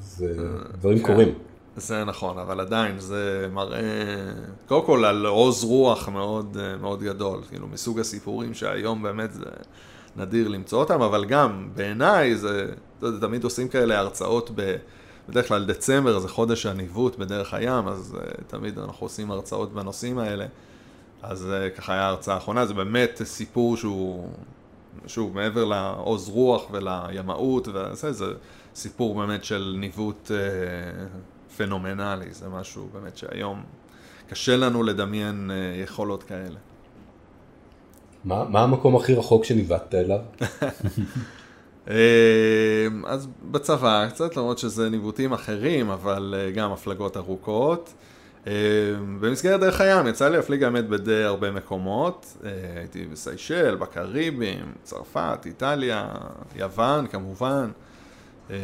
זה 0.00 0.34
דברים 0.78 0.98
כן. 0.98 1.04
קורים. 1.04 1.34
זה 1.76 2.04
נכון, 2.04 2.38
אבל 2.38 2.60
עדיין 2.60 2.98
זה 3.00 3.48
מראה, 3.52 3.80
קודם 4.68 4.86
כל 4.86 5.04
על 5.04 5.26
עוז 5.26 5.64
רוח 5.64 6.08
מאוד, 6.08 6.56
אה, 6.60 6.76
מאוד 6.76 7.02
גדול, 7.02 7.40
כאילו 7.48 7.66
מסוג 7.66 8.00
הסיפורים 8.00 8.54
שהיום 8.54 9.02
באמת 9.02 9.32
זה 9.32 9.44
נדיר 10.16 10.48
למצוא 10.48 10.80
אותם, 10.80 11.02
אבל 11.02 11.24
גם 11.24 11.68
בעיניי 11.74 12.36
זה, 12.36 12.72
אתה 12.98 13.06
יודע, 13.06 13.26
תמיד 13.26 13.44
עושים 13.44 13.68
כאלה 13.68 13.98
הרצאות 13.98 14.50
ב... 14.54 14.76
בדרך 15.28 15.48
כלל 15.48 15.64
דצמבר 15.64 16.18
זה 16.18 16.28
חודש 16.28 16.66
הניווט 16.66 17.16
בדרך 17.16 17.54
הים, 17.54 17.88
אז 17.88 18.16
uh, 18.18 18.44
תמיד 18.46 18.78
אנחנו 18.78 19.04
עושים 19.06 19.30
הרצאות 19.30 19.72
בנושאים 19.72 20.18
האלה. 20.18 20.46
אז 21.22 21.46
uh, 21.50 21.76
ככה 21.78 21.92
היה 21.92 22.02
ההרצאה 22.02 22.34
האחרונה, 22.34 22.66
זה 22.66 22.74
באמת 22.74 23.20
סיפור 23.24 23.76
שהוא, 23.76 24.28
שוב, 25.06 25.34
מעבר 25.34 25.64
לעוז 25.64 26.28
רוח 26.28 26.62
ולימאות, 26.70 27.68
וזה, 27.68 28.12
זה 28.12 28.26
סיפור 28.78 29.14
באמת 29.14 29.44
של 29.44 29.76
ניווט 29.78 30.30
uh, 30.30 31.56
פנומנלי, 31.56 32.32
זה 32.32 32.48
משהו 32.48 32.88
באמת 32.92 33.16
שהיום 33.16 33.62
קשה 34.28 34.56
לנו 34.56 34.82
לדמיין 34.82 35.50
uh, 35.50 35.82
יכולות 35.82 36.22
כאלה. 36.22 36.58
מה, 38.24 38.44
מה 38.44 38.60
המקום 38.60 38.96
הכי 38.96 39.14
רחוק 39.14 39.44
שניווטת 39.44 39.94
אליו? 39.94 40.18
אמ, 41.88 41.94
אז 43.06 43.28
בצבא 43.50 44.06
קצת, 44.08 44.36
למרות 44.36 44.58
שזה 44.58 44.90
ניווטים 44.90 45.32
אחרים, 45.32 45.90
אבל 45.90 46.34
אה, 46.38 46.50
גם 46.50 46.72
הפלגות 46.72 47.16
ארוכות. 47.16 47.94
אמ, 48.46 48.52
במסגרת 49.20 49.60
דרך 49.60 49.80
הים 49.80 50.06
יצא 50.06 50.28
לי 50.28 50.36
להפליג 50.36 50.62
האמת 50.62 50.88
בדי 50.88 51.22
הרבה 51.22 51.50
מקומות. 51.50 52.36
אה, 52.44 52.50
הייתי 52.76 53.04
בסיישל, 53.04 53.74
בקריבים, 53.76 54.72
צרפת, 54.82 55.38
איטליה, 55.46 56.08
יוון 56.56 57.06
כמובן. 57.06 57.70
אה, 58.50 58.56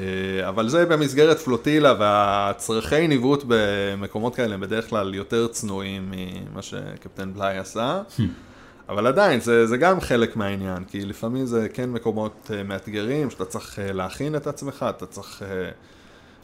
אבל 0.49 0.69
זה 0.69 0.87
במסגרת 0.87 1.39
פלוטילה 1.39 1.95
והצרכי 1.99 3.09
ניווט 3.09 3.45
במקומות 3.47 4.35
כאלה 4.35 4.55
הם 4.55 4.61
בדרך 4.61 4.91
כלל 4.91 5.15
יותר 5.15 5.47
צנועים 5.47 6.11
ממה 6.11 6.63
שקפטן 6.63 7.33
בליי 7.35 7.59
עשה. 7.59 8.03
אבל 8.89 9.07
עדיין, 9.07 9.41
זה, 9.41 9.67
זה 9.67 9.77
גם 9.77 10.01
חלק 10.01 10.37
מהעניין, 10.37 10.85
כי 10.85 11.05
לפעמים 11.05 11.47
זה 11.47 11.69
כן 11.69 11.91
מקומות 11.91 12.51
uh, 12.51 12.69
מאתגרים, 12.69 13.31
שאתה 13.31 13.45
צריך 13.45 13.79
uh, 13.79 13.93
להכין 13.93 14.37
את 14.37 14.47
עצמך, 14.47 14.87
אתה 14.91 15.07
צריך 15.07 15.43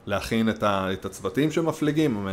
להכין 0.06 0.48
את, 0.48 0.62
ה, 0.62 0.92
את 0.92 1.04
הצוותים 1.04 1.50
שמפליגים, 1.50 2.28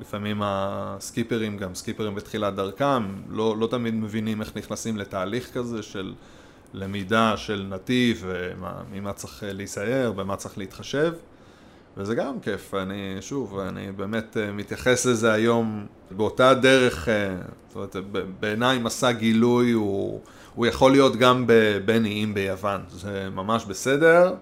לפעמים 0.00 0.40
הסקיפרים, 0.44 1.56
גם 1.56 1.74
סקיפרים 1.74 2.14
בתחילת 2.14 2.54
דרכם, 2.54 3.02
לא, 3.28 3.56
לא 3.58 3.66
תמיד 3.66 3.94
מבינים 3.94 4.40
איך 4.40 4.56
נכנסים 4.56 4.96
לתהליך 4.96 5.50
כזה 5.54 5.82
של 5.82 6.14
למידה 6.74 7.36
של 7.36 7.66
נתיב, 7.68 8.24
וממה 8.26 9.12
צריך 9.12 9.42
להיסייר, 9.46 10.12
במה 10.12 10.36
צריך 10.36 10.58
להתחשב. 10.58 11.12
וזה 11.96 12.14
גם 12.14 12.40
כיף, 12.40 12.74
אני 12.74 13.16
שוב, 13.20 13.58
אני 13.58 13.92
באמת 13.92 14.36
מתייחס 14.52 15.06
לזה 15.06 15.32
היום 15.32 15.86
באותה 16.10 16.54
דרך, 16.54 17.08
זאת 17.68 17.96
אומרת, 17.96 17.96
בעיניי 18.40 18.78
מסע 18.78 19.12
גילוי 19.12 19.72
הוא, 19.72 20.20
הוא 20.54 20.66
יכול 20.66 20.92
להיות 20.92 21.16
גם 21.16 21.46
בין 21.84 22.04
איים 22.04 22.34
ביוון, 22.34 22.80
זה 22.90 23.28
ממש 23.32 23.64
בסדר. 23.64 24.34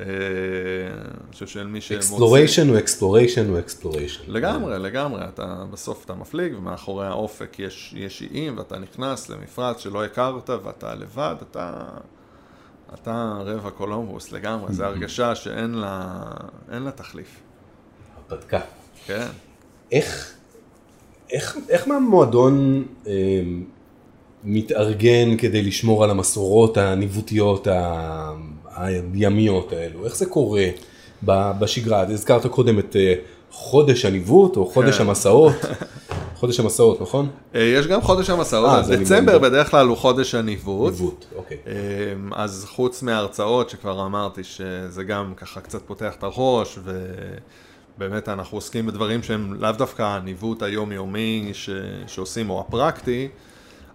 אני 0.00 1.32
חושב 1.32 1.46
של 1.46 1.66
מי 1.66 1.80
שמוצא... 1.80 2.06
exploration 2.06 2.68
הוא 2.68 2.78
exploration 2.78 3.48
הוא 3.48 3.58
exploration. 3.58 4.22
לגמרי, 4.26 4.78
לגמרי, 4.78 5.24
אתה 5.24 5.64
בסוף 5.70 6.04
אתה 6.04 6.14
מפליג 6.14 6.54
ומאחורי 6.58 7.06
האופק 7.06 7.58
יש, 7.58 7.94
יש 7.96 8.22
איים 8.22 8.58
ואתה 8.58 8.78
נכנס 8.78 9.28
למפרץ 9.28 9.78
שלא 9.78 10.04
הכרת 10.04 10.50
ואתה 10.50 10.94
לבד, 10.94 11.34
אתה... 11.50 11.84
אתה 12.94 13.38
רבע 13.40 13.70
קולומבוס 13.70 14.32
לגמרי, 14.32 14.74
זו 14.74 14.84
הרגשה 14.84 15.34
שאין 15.34 15.74
לה, 15.74 16.22
לה 16.68 16.90
תחליף. 16.90 17.40
הרפתקה. 18.30 18.60
כן. 19.06 19.26
איך, 19.92 20.32
איך, 21.30 21.56
איך 21.68 21.88
מהמועדון 21.88 22.84
אה, 23.06 23.12
מתארגן 24.44 25.36
כדי 25.36 25.62
לשמור 25.62 26.04
על 26.04 26.10
המסורות 26.10 26.76
הניווטיות 26.76 27.66
ה, 27.66 28.32
הימיות 28.76 29.72
האלו? 29.72 30.04
איך 30.04 30.16
זה 30.16 30.26
קורה 30.26 30.66
בשגרה? 31.22 32.00
הזכרת 32.02 32.46
קודם 32.46 32.78
את 32.78 32.96
אה, 32.96 33.14
חודש 33.50 34.04
הניווט 34.04 34.56
או 34.56 34.66
חודש 34.66 34.98
כן. 34.98 35.04
המסעות. 35.04 35.54
חודש 36.36 36.60
המסעות, 36.60 37.00
נכון? 37.00 37.28
יש 37.54 37.86
גם 37.86 38.00
חודש 38.00 38.30
המסעות, 38.30 38.70
אה, 38.70 38.78
אז 38.78 38.86
זה 38.86 38.96
דצמבר. 38.96 39.38
בדרך 39.38 39.70
כלל 39.70 39.86
הוא 39.86 39.96
חודש 39.96 40.34
הניווט. 40.34 40.92
ניווט, 40.92 41.24
אוקיי. 41.36 41.58
אז 42.32 42.66
חוץ 42.68 43.02
מההרצאות 43.02 43.70
שכבר 43.70 44.06
אמרתי 44.06 44.44
שזה 44.44 45.04
גם 45.04 45.32
ככה 45.36 45.60
קצת 45.60 45.82
פותח 45.86 46.14
את 46.18 46.22
הראש 46.22 46.78
ובאמת 47.98 48.28
אנחנו 48.28 48.56
עוסקים 48.56 48.86
בדברים 48.86 49.22
שהם 49.22 49.54
לאו 49.58 49.72
דווקא 49.72 50.02
הניווט 50.02 50.62
היומיומי 50.62 51.50
ש... 51.52 51.70
שעושים 52.06 52.50
או 52.50 52.60
הפרקטי, 52.60 53.28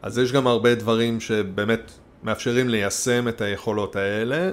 אז 0.02 0.18
יש 0.18 0.32
גם 0.32 0.48
הרבה 0.48 0.76
דברים 0.76 1.20
שבאמת 1.20 1.92
מאפשרים 2.24 2.70
ליישם 2.70 3.28
את 3.28 3.42
היכולות 3.42 3.96
האלה. 3.96 4.50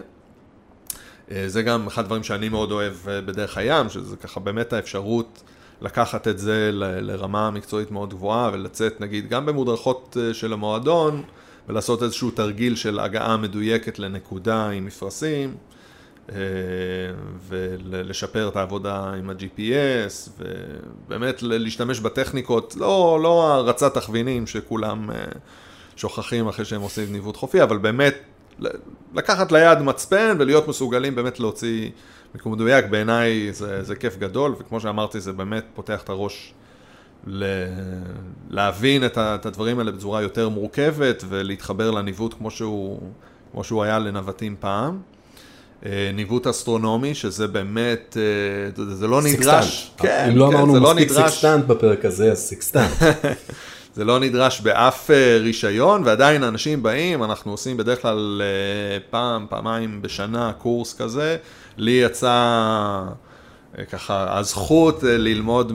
אה, 1.31 1.49
זה 1.49 1.63
גם 1.63 1.87
אחד 1.87 2.03
הדברים 2.03 2.23
שאני 2.23 2.49
מאוד 2.49 2.73
אוהב 2.73 2.93
אה, 3.09 3.21
בדרך 3.21 3.59
הים, 3.59 3.89
שזה 3.89 4.17
ככה 4.17 4.41
באמת 4.41 4.73
האפשרות 4.73 5.43
לקחת 5.81 6.29
את 6.29 6.39
זה 6.39 6.71
ל- 6.73 7.11
לרמה 7.11 7.51
מקצועית 7.51 7.91
מאוד 7.91 8.11
גבוהה 8.11 8.51
ולצאת 8.53 9.01
נגיד 9.01 9.29
גם 9.29 9.47
במודרכות 9.47 10.17
אה, 10.21 10.35
של 10.35 10.53
המועדון 10.53 11.23
ולעשות 11.69 12.03
איזשהו 12.03 12.31
תרגיל 12.31 12.77
של 12.77 13.01
הגעה 13.01 13.37
מדויקת 13.37 13.99
לנקודה 13.99 14.69
עם 14.69 14.85
מפרשים 14.87 15.57
ולשפר 17.49 18.49
את 18.49 18.57
העבודה 18.57 19.13
עם 19.19 19.31
ה-GPS 19.31 20.31
ובאמת 20.39 21.43
להשתמש 21.43 22.01
בטכניקות, 22.01 22.75
לא, 22.77 23.19
לא 23.23 23.53
הרצת 23.53 23.95
תכווינים 23.95 24.47
שכולם 24.47 25.11
שוכחים 25.97 26.49
אחרי 26.49 26.65
שהם 26.65 26.81
עושים 26.81 27.13
ניווט 27.13 27.37
חופי, 27.37 27.63
אבל 27.63 27.79
באמת 27.79 28.15
לקחת 29.15 29.53
ליד 29.53 29.79
מצפן 29.79 30.37
ולהיות 30.39 30.69
מסוגלים 30.69 31.15
באמת 31.15 31.41
להוציא 31.41 31.91
מיקום 32.35 32.53
מדויק, 32.53 32.85
בעיניי 32.85 33.53
זה, 33.53 33.83
זה 33.83 33.97
כיף 33.97 34.17
גדול, 34.17 34.55
וכמו 34.59 34.81
שאמרתי, 34.81 35.21
זה 35.21 35.33
באמת 35.33 35.65
פותח 35.75 36.03
את 36.03 36.09
הראש 36.09 36.55
ל... 37.27 37.45
להבין 38.51 39.05
את, 39.07 39.19
ה... 39.19 39.35
את 39.35 39.47
הדברים 39.47 39.79
האלה 39.79 39.93
בצורה 39.93 40.23
יותר 40.23 40.49
מורכבת 40.49 41.25
ולהתחבר 41.29 41.91
לניווט 41.91 42.35
כמו 42.35 42.51
שהוא, 42.51 43.01
כמו 43.53 43.65
שהוא 43.65 43.83
היה 43.83 43.99
לנווטים 43.99 44.57
פעם. 44.61 44.99
אה, 45.87 46.11
ניווט 46.15 46.47
אסטרונומי, 46.47 47.15
שזה 47.15 47.47
באמת, 47.47 48.17
אה, 48.77 48.85
זה 48.95 49.07
לא 49.07 49.23
נדרש. 49.23 49.93
כן, 49.97 50.29
אם 50.33 50.37
לא 50.37 50.49
כן, 50.51 50.57
אמרנו 50.57 50.81
לא 50.81 50.95
מספיק 50.95 51.11
נדרש. 51.11 51.33
סקסטנט 51.33 51.65
בפרק 51.65 52.05
הזה, 52.05 52.33
אז 52.33 52.39
סקסטנט. 52.39 52.91
זה 53.95 54.05
לא 54.05 54.19
נדרש 54.21 54.61
באף 54.61 55.11
אה, 55.11 55.39
רישיון, 55.41 56.03
ועדיין 56.05 56.43
אנשים 56.45 56.83
באים, 56.83 57.25
אנחנו 57.25 57.51
עושים 57.51 57.77
בדרך 57.77 58.03
כלל 58.03 58.43
אה, 58.45 58.99
פעם, 59.11 59.47
פעמיים 59.49 60.03
בשנה 60.03 60.53
קורס 60.59 60.95
כזה. 60.95 61.37
לי 61.77 61.91
יצא 61.91 62.29
אה, 63.79 63.85
ככה 63.85 64.39
הזכות 64.39 65.03
ללמוד 65.03 65.73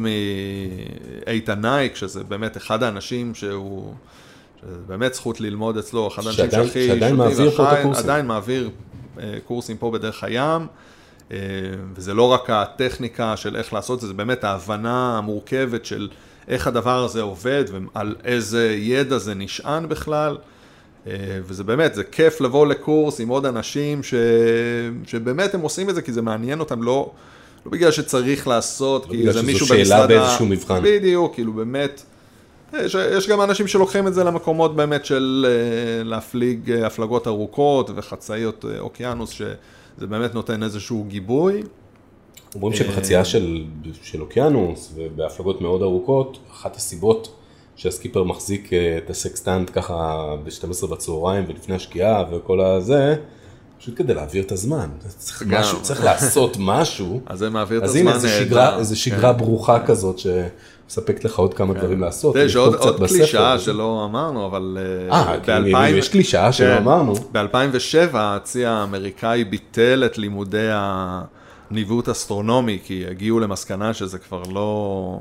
מאיתן 1.28 1.62
נייק, 1.62 1.96
שזה 1.96 2.24
באמת 2.24 2.58
אחד 2.58 2.84
האנשים 2.84 3.36
שהוא... 3.36 3.94
שזה 4.62 4.78
באמת 4.88 5.14
זכות 5.14 5.42
ללמוד 5.42 5.78
אצלו, 5.78 6.08
אחד 6.08 6.24
האנשים 6.26 6.46
שעדיין- 6.46 6.68
שהכי... 6.68 6.88
שעדיין 6.88 7.16
שותים 7.16 7.18
מעביר 7.18 7.52
פה 7.52 7.72
את 7.74 7.78
הקורסים. 7.80 8.04
עדיין 8.04 8.26
מעביר 8.26 8.70
קורסים 9.46 9.78
פה 9.78 9.92
בדרך 9.92 10.24
הים, 10.24 10.68
וזה 11.96 12.14
לא 12.14 12.32
רק 12.32 12.50
הטכניקה 12.50 13.38
של 13.38 13.56
איך 13.56 13.74
לעשות 13.74 13.96
את 13.96 14.02
זה, 14.02 14.08
זה 14.08 14.14
באמת 14.14 14.44
ההבנה 14.44 15.18
המורכבת 15.18 15.86
של 15.86 16.10
איך 16.48 16.68
הדבר 16.68 17.04
הזה 17.04 17.22
עובד 17.22 17.64
ועל 17.68 18.16
איזה 18.24 18.76
ידע 18.80 19.18
זה 19.18 19.34
נשען 19.34 19.90
בכלל. 19.90 20.38
אה, 21.08 21.14
וזה 21.44 21.64
באמת, 21.64 21.96
זה 21.96 22.04
כיף 22.04 22.42
לבוא 22.42 22.68
לקורס 22.68 23.20
עם 23.20 23.28
עוד 23.28 23.46
אנשים 23.46 24.04
ש... 24.04 24.14
שבאמת 25.08 25.54
הם 25.54 25.62
עושים 25.62 25.90
את 25.90 25.96
זה 25.96 26.02
כי 26.02 26.12
זה 26.12 26.22
מעניין 26.22 26.60
אותם, 26.60 26.84
לא, 26.84 27.12
לא 27.66 27.72
בגלל 27.72 27.92
שצריך 27.92 28.48
לעשות, 28.48 29.06
כי 29.06 29.18
בגלל 29.18 29.34
זה 29.34 29.40
שזו 29.40 29.48
מישהו 29.48 29.68
שאלה 29.68 29.80
במשרד 29.80 30.02
ה... 30.02 30.08
באיזשהו 30.08 30.46
מבחן. 30.46 30.80
בדיוק, 30.84 31.34
כאילו 31.34 31.54
באמת. 31.54 32.04
יש, 32.74 32.96
יש 32.96 33.30
גם 33.30 33.42
אנשים 33.42 33.68
שלוקחים 33.68 34.08
את 34.08 34.14
זה 34.14 34.24
למקומות 34.24 34.76
באמת 34.76 35.06
של 35.06 35.46
אה, 35.50 36.04
להפליג 36.04 36.72
אה, 36.72 36.88
הפלגות 36.88 37.28
ארוכות 37.28 37.90
וחצאיות 37.96 38.66
אה, 38.66 38.80
אוקיינוס, 38.80 39.30
שזה 39.30 40.08
באמת 40.08 40.36
נותן 40.36 40.64
איזשהו 40.64 41.06
גיבוי. 41.08 41.64
אומרים 42.56 42.74
אה, 42.74 42.78
שבחצייה 42.78 43.26
של, 43.26 43.64
של 44.04 44.22
אוקיינוס 44.22 44.94
ובהפלגות 44.96 45.62
מאוד 45.62 45.82
ארוכות, 45.82 46.38
אחת 46.52 46.76
הסיבות 46.76 47.36
שהסקיפר 47.76 48.24
מחזיק 48.24 48.74
אה, 48.74 48.98
את 48.98 49.10
הסקסטנט 49.10 49.70
ככה 49.74 50.26
ב-12 50.44 50.88
בצהריים 50.88 51.46
ולפני 51.48 51.76
השקיעה 51.76 52.24
וכל 52.32 52.62
הזה, 52.62 53.16
פשוט 53.80 53.98
כדי 53.98 54.14
להעביר 54.14 54.44
את 54.44 54.52
הזמן. 54.52 54.90
צריך, 55.08 55.44
משהו, 55.48 55.82
צריך 55.82 56.04
לעשות 56.04 56.58
משהו. 56.60 57.22
אז 57.26 57.40
זה 57.40 57.50
מעביר 57.50 57.78
את 57.80 57.84
אז 57.84 57.90
הזמן 57.90 58.12
הנה, 58.12 58.24
נהדר. 58.24 58.40
שגרה, 58.40 58.78
איזה 58.78 58.96
כן. 58.96 59.02
שגרה 59.02 59.34
ברוכה 59.34 59.86
כזאת, 59.86 60.20
מספקת 60.90 61.26
לך 61.26 61.40
עוד 61.40 61.54
כמה 61.54 61.74
דברים 61.74 62.02
לעשות. 62.02 62.36
יש 62.36 62.56
עוד. 62.56 63.08
קלישאה 63.08 63.60
שלא 63.60 64.06
אמרנו, 64.06 64.46
אבל 64.46 64.78
אה, 65.12 65.40
כי 65.44 65.52
אם 65.52 65.98
יש 65.98 66.10
קלישאה 66.10 66.52
שלא 66.52 66.78
אמרנו. 66.78 67.16
ב-2007 67.16 68.14
הצי 68.14 68.66
האמריקאי 68.66 69.44
ביטל 69.44 70.04
את 70.06 70.18
לימודי 70.18 70.70
הניווט 71.74 72.10
אסטרונומי, 72.10 72.80
כי 72.84 73.06
הגיעו 73.10 73.40
למסקנה 73.40 73.94
שזה 73.94 74.20
כבר 74.20 74.44
לא, 74.54 75.20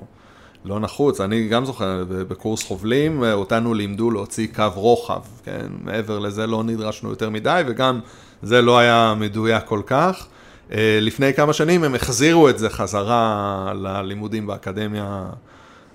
לא 0.65 0.81
נחוץ. 0.81 1.21
אני 1.21 1.49
גם 1.49 1.65
זוכר, 1.65 2.05
בקורס 2.09 2.63
חובלים, 2.63 3.25
אותנו 3.33 3.75
לימדו 3.75 4.11
להוציא 4.11 4.47
קו 4.55 4.65
רוחב, 4.75 5.21
כן? 5.45 5.67
מעבר 5.85 6.19
לזה 6.19 6.47
לא 6.47 6.65
נדרשנו 6.65 7.11
יותר 7.11 7.31
מדי, 7.31 7.63
וגם 7.67 8.01
זה 8.43 8.63
לא 8.63 8.79
היה 8.79 9.15
מדויק 9.19 9.65
כל 9.65 9.83
כך. 9.87 10.27
אה, 10.73 10.99
לפני 11.01 11.35
כמה 11.35 11.53
שנים 11.53 11.85
הם 11.85 11.95
החזירו 11.95 12.49
את 12.49 12.59
זה 12.59 12.71
חזרה 12.71 13.73
ללימודים 13.75 14.47
באקדמיה 14.47 15.25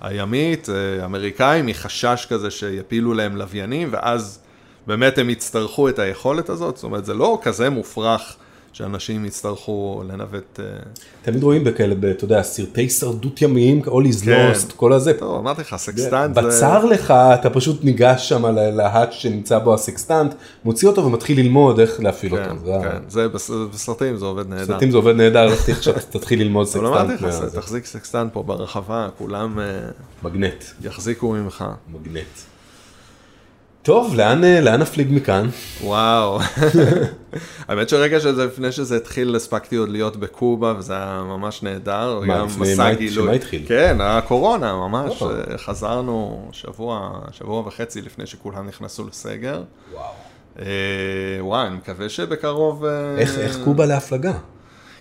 הימית, 0.02 0.70
אה, 0.70 1.06
אמריקאים, 1.06 1.66
מחשש 1.66 2.28
כזה 2.30 2.52
שיפילו 2.52 3.14
להם 3.14 3.36
לוויינים, 3.36 3.88
ואז 3.92 4.40
באמת 4.88 5.18
הם 5.18 5.30
יצטרכו 5.30 5.90
את 5.90 6.00
היכולת 6.00 6.50
הזאת, 6.50 6.76
זאת 6.76 6.84
אומרת, 6.84 7.06
זה 7.06 7.14
לא 7.14 7.40
כזה 7.42 7.70
מופרך. 7.70 8.38
שאנשים 8.82 9.26
יצטרכו 9.26 10.04
לנווט... 10.08 10.60
אה, 10.60 10.66
תמיד 11.22 11.44
רואים 11.44 11.64
בכאלה, 11.64 11.96
אתה 12.12 12.26
יודע, 12.26 12.44
סרטי 12.44 12.82
הישרדות 12.82 13.42
ימיים, 13.42 13.82
All 13.86 13.88
is 14.14 14.26
כן. 14.26 14.52
lost, 14.54 14.74
כל 14.76 14.94
הזה. 14.94 15.14
טוב, 15.14 15.38
אמרתי 15.40 15.62
לך, 15.62 15.76
סקסטנט 15.76 16.36
זה... 16.36 16.42
בצר 16.42 16.86
לך, 16.86 17.12
אתה 17.12 17.50
פשוט 17.50 17.84
ניגש 17.84 18.30
שם 18.30 18.46
ל 18.56 18.65
hatch 18.65 19.12
שנמצא 19.12 19.60
בו 19.60 19.74
הסקסטנט, 19.74 20.34
מוציא 20.66 20.88
אותו 20.88 21.06
ומתחיל 21.06 21.40
ללמוד 21.40 21.80
איך 21.80 22.00
להפעיל 22.00 22.36
כן, 22.36 22.50
אותו. 22.58 22.74
ה- 22.76 22.82
כן, 22.84 22.98
זה 23.10 23.28
בס- 23.28 23.52
בסרטים 23.74 24.18
זה 24.18 24.26
עובד 24.26 24.50
נהדר. 24.50 24.66
סרטים 24.66 24.92
זה 24.92 24.98
עובד 24.98 25.16
נהדר, 25.16 25.48
עכשיו 25.70 25.94
תתחיל 26.12 26.42
ללמוד 26.42 26.68
אבל 26.76 26.86
אמרתי 26.86 27.14
סקסטנט. 27.18 27.44
לך, 27.44 27.56
תחזיק 27.56 27.86
סקסטנט 27.86 28.34
פה 28.34 28.44
ברחבה, 28.44 29.10
כולם 29.18 29.60
אה, 29.60 29.66
מגנט, 30.24 30.64
יחזיקו 30.84 31.32
ממך. 31.32 31.66
מגנט. 31.94 32.57
טוב, 33.88 34.16
לאן 34.16 34.44
אה, 34.44 34.62
לאן 34.62 34.82
נפליג 34.82 35.08
מכאן? 35.12 35.50
וואו. 35.84 36.40
האמת 37.68 37.90
שרגע 37.90 38.20
שזה, 38.20 38.46
לפני 38.46 38.72
שזה 38.72 38.98
התחיל, 38.98 39.36
הספקתי 39.36 39.76
עוד 39.76 39.90
להיות 39.90 40.18
בקובה, 40.18 40.74
וזה 40.78 40.94
היה 40.94 41.24
ממש 41.28 41.64
נהדר. 41.64 42.20
מה, 42.26 42.44
לפני- 42.46 42.62
מסע 42.74 42.84
מה- 42.84 42.94
גילוי. 42.94 43.26
שמה 43.26 43.32
התחיל? 43.32 43.66
כן, 43.68 43.98
הקורונה, 44.02 44.74
ממש. 44.76 45.22
אה, 45.24 45.58
חזרנו 45.58 46.48
שבוע, 46.52 47.20
שבוע 47.32 47.68
וחצי 47.68 48.02
לפני 48.02 48.26
שכולם 48.26 48.68
נכנסו 48.68 49.08
לסגר. 49.08 49.64
וואו. 49.94 50.04
אה, 50.60 50.66
וואי, 51.40 51.68
אני 51.68 51.76
מקווה 51.76 52.10
שבקרוב... 52.10 52.86
אה, 52.86 53.18
איך 53.18 53.38
איך 53.40 53.58
קובה 53.64 53.86
להפלגה? 53.86 54.34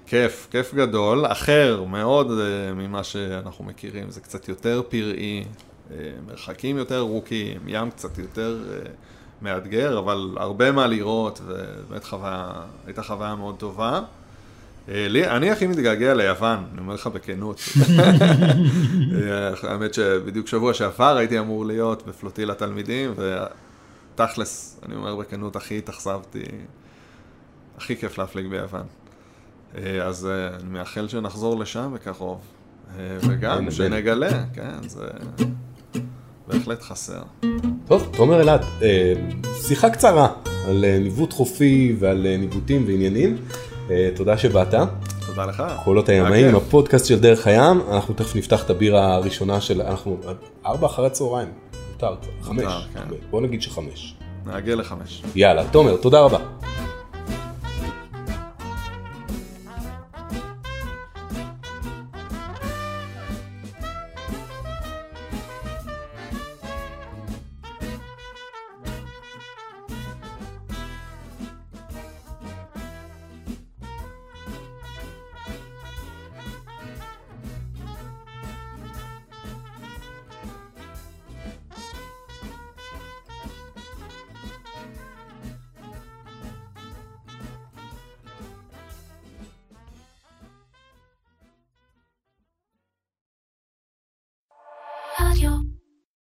כיף, 0.07 0.49
כיף 0.51 0.75
גדול, 0.75 1.27
אחר 1.27 1.85
מאוד 1.89 2.31
אה, 2.31 2.75
ממה 2.75 3.05
שאנחנו 3.05 3.65
מכירים, 3.65 4.11
זה 4.11 4.21
קצת 4.21 4.49
יותר 4.49 4.83
פראי, 4.89 5.45
מרחקים 6.27 6.77
יותר 6.77 6.99
ארוכים, 6.99 7.61
ים 7.67 7.91
קצת 7.91 8.19
יותר 8.19 8.65
אה, 8.71 8.91
מאתגר, 9.43 9.99
אבל 9.99 10.35
הרבה 10.37 10.73
מה 10.73 10.87
לראות, 10.87 11.41
ובאמת 11.47 12.05
חוויה, 12.05 12.53
הייתה 12.87 13.03
חוויה 13.03 13.35
מאוד 13.35 13.57
טובה. 13.57 14.01
אה, 14.89 15.09
לי, 15.09 15.29
אני 15.29 15.51
הכי 15.51 15.67
מתגעגע 15.67 16.15
ליוון, 16.15 16.65
אני 16.73 16.81
אומר 16.81 16.95
לך 16.95 17.07
בכנות. 17.07 17.61
אה, 19.15 19.53
האמת 19.63 19.95
שבדיוק 19.95 20.47
שבוע 20.47 20.75
שעבר 20.75 21.17
הייתי 21.17 21.39
אמור 21.39 21.67
להיות 21.67 22.07
בפלוטיל 22.07 22.51
התלמידים, 22.51 23.15
ותכלס, 24.15 24.81
אני 24.87 24.95
אומר 24.95 25.17
בכנות, 25.17 25.57
הכי 25.57 25.79
התאכזבתי, 25.79 26.45
הכי 27.77 27.97
כיף 27.97 28.19
להפליג 28.19 28.47
ביוון. 28.47 28.87
אה, 29.77 30.03
אז 30.03 30.27
אה, 30.27 30.57
אני 30.57 30.71
מאחל 30.71 31.09
שנחזור 31.09 31.59
לשם 31.59 31.93
בקרוב, 31.95 32.41
אה, 32.99 33.19
וגם. 33.21 33.71
שנגלה, 33.71 34.45
כן, 34.55 34.89
זה 34.89 35.07
בהחלט 36.49 36.83
חסר. 36.83 37.23
טוב, 37.87 38.09
תומר 38.17 38.41
אלעד, 38.41 38.61
אה, 38.83 39.13
שיחה 39.63 39.91
קצרה 39.91 40.29
על 40.69 40.85
אה, 40.85 40.99
ניווט 40.99 41.33
חופי 41.33 41.97
ועל 41.99 42.27
אה, 42.27 42.37
ניווטים 42.37 42.85
ועניינים. 42.87 43.37
תודה 44.15 44.39
שבאת. 44.39 44.75
תודה 45.27 45.47
לך. 45.47 45.63
קולות 45.85 46.09
הימאים. 46.09 46.57
הפודקאסט 46.57 47.07
של 47.07 47.21
דרך 47.21 47.47
הים, 47.47 47.81
אנחנו 47.91 48.15
תכף 48.15 48.37
נפתח 48.37 48.65
את 48.65 48.71
הבירה 48.71 49.15
הראשונה 49.15 49.61
של, 49.61 49.83
אנחנו, 49.83 50.19
ארבע 50.67 50.87
אחרי 50.87 51.07
הצהריים, 51.07 51.49
מותר 51.93 52.15
חמש, 52.43 52.89
כן. 52.95 53.01
בוא 53.31 53.41
נגיד 53.41 53.63
שחמש. 53.63 54.15
נעגל 54.47 54.75
לחמש. 54.75 55.23
יאללה, 55.35 55.65
תומר, 55.71 55.97
תודה 55.97 56.21
רבה. 56.21 56.39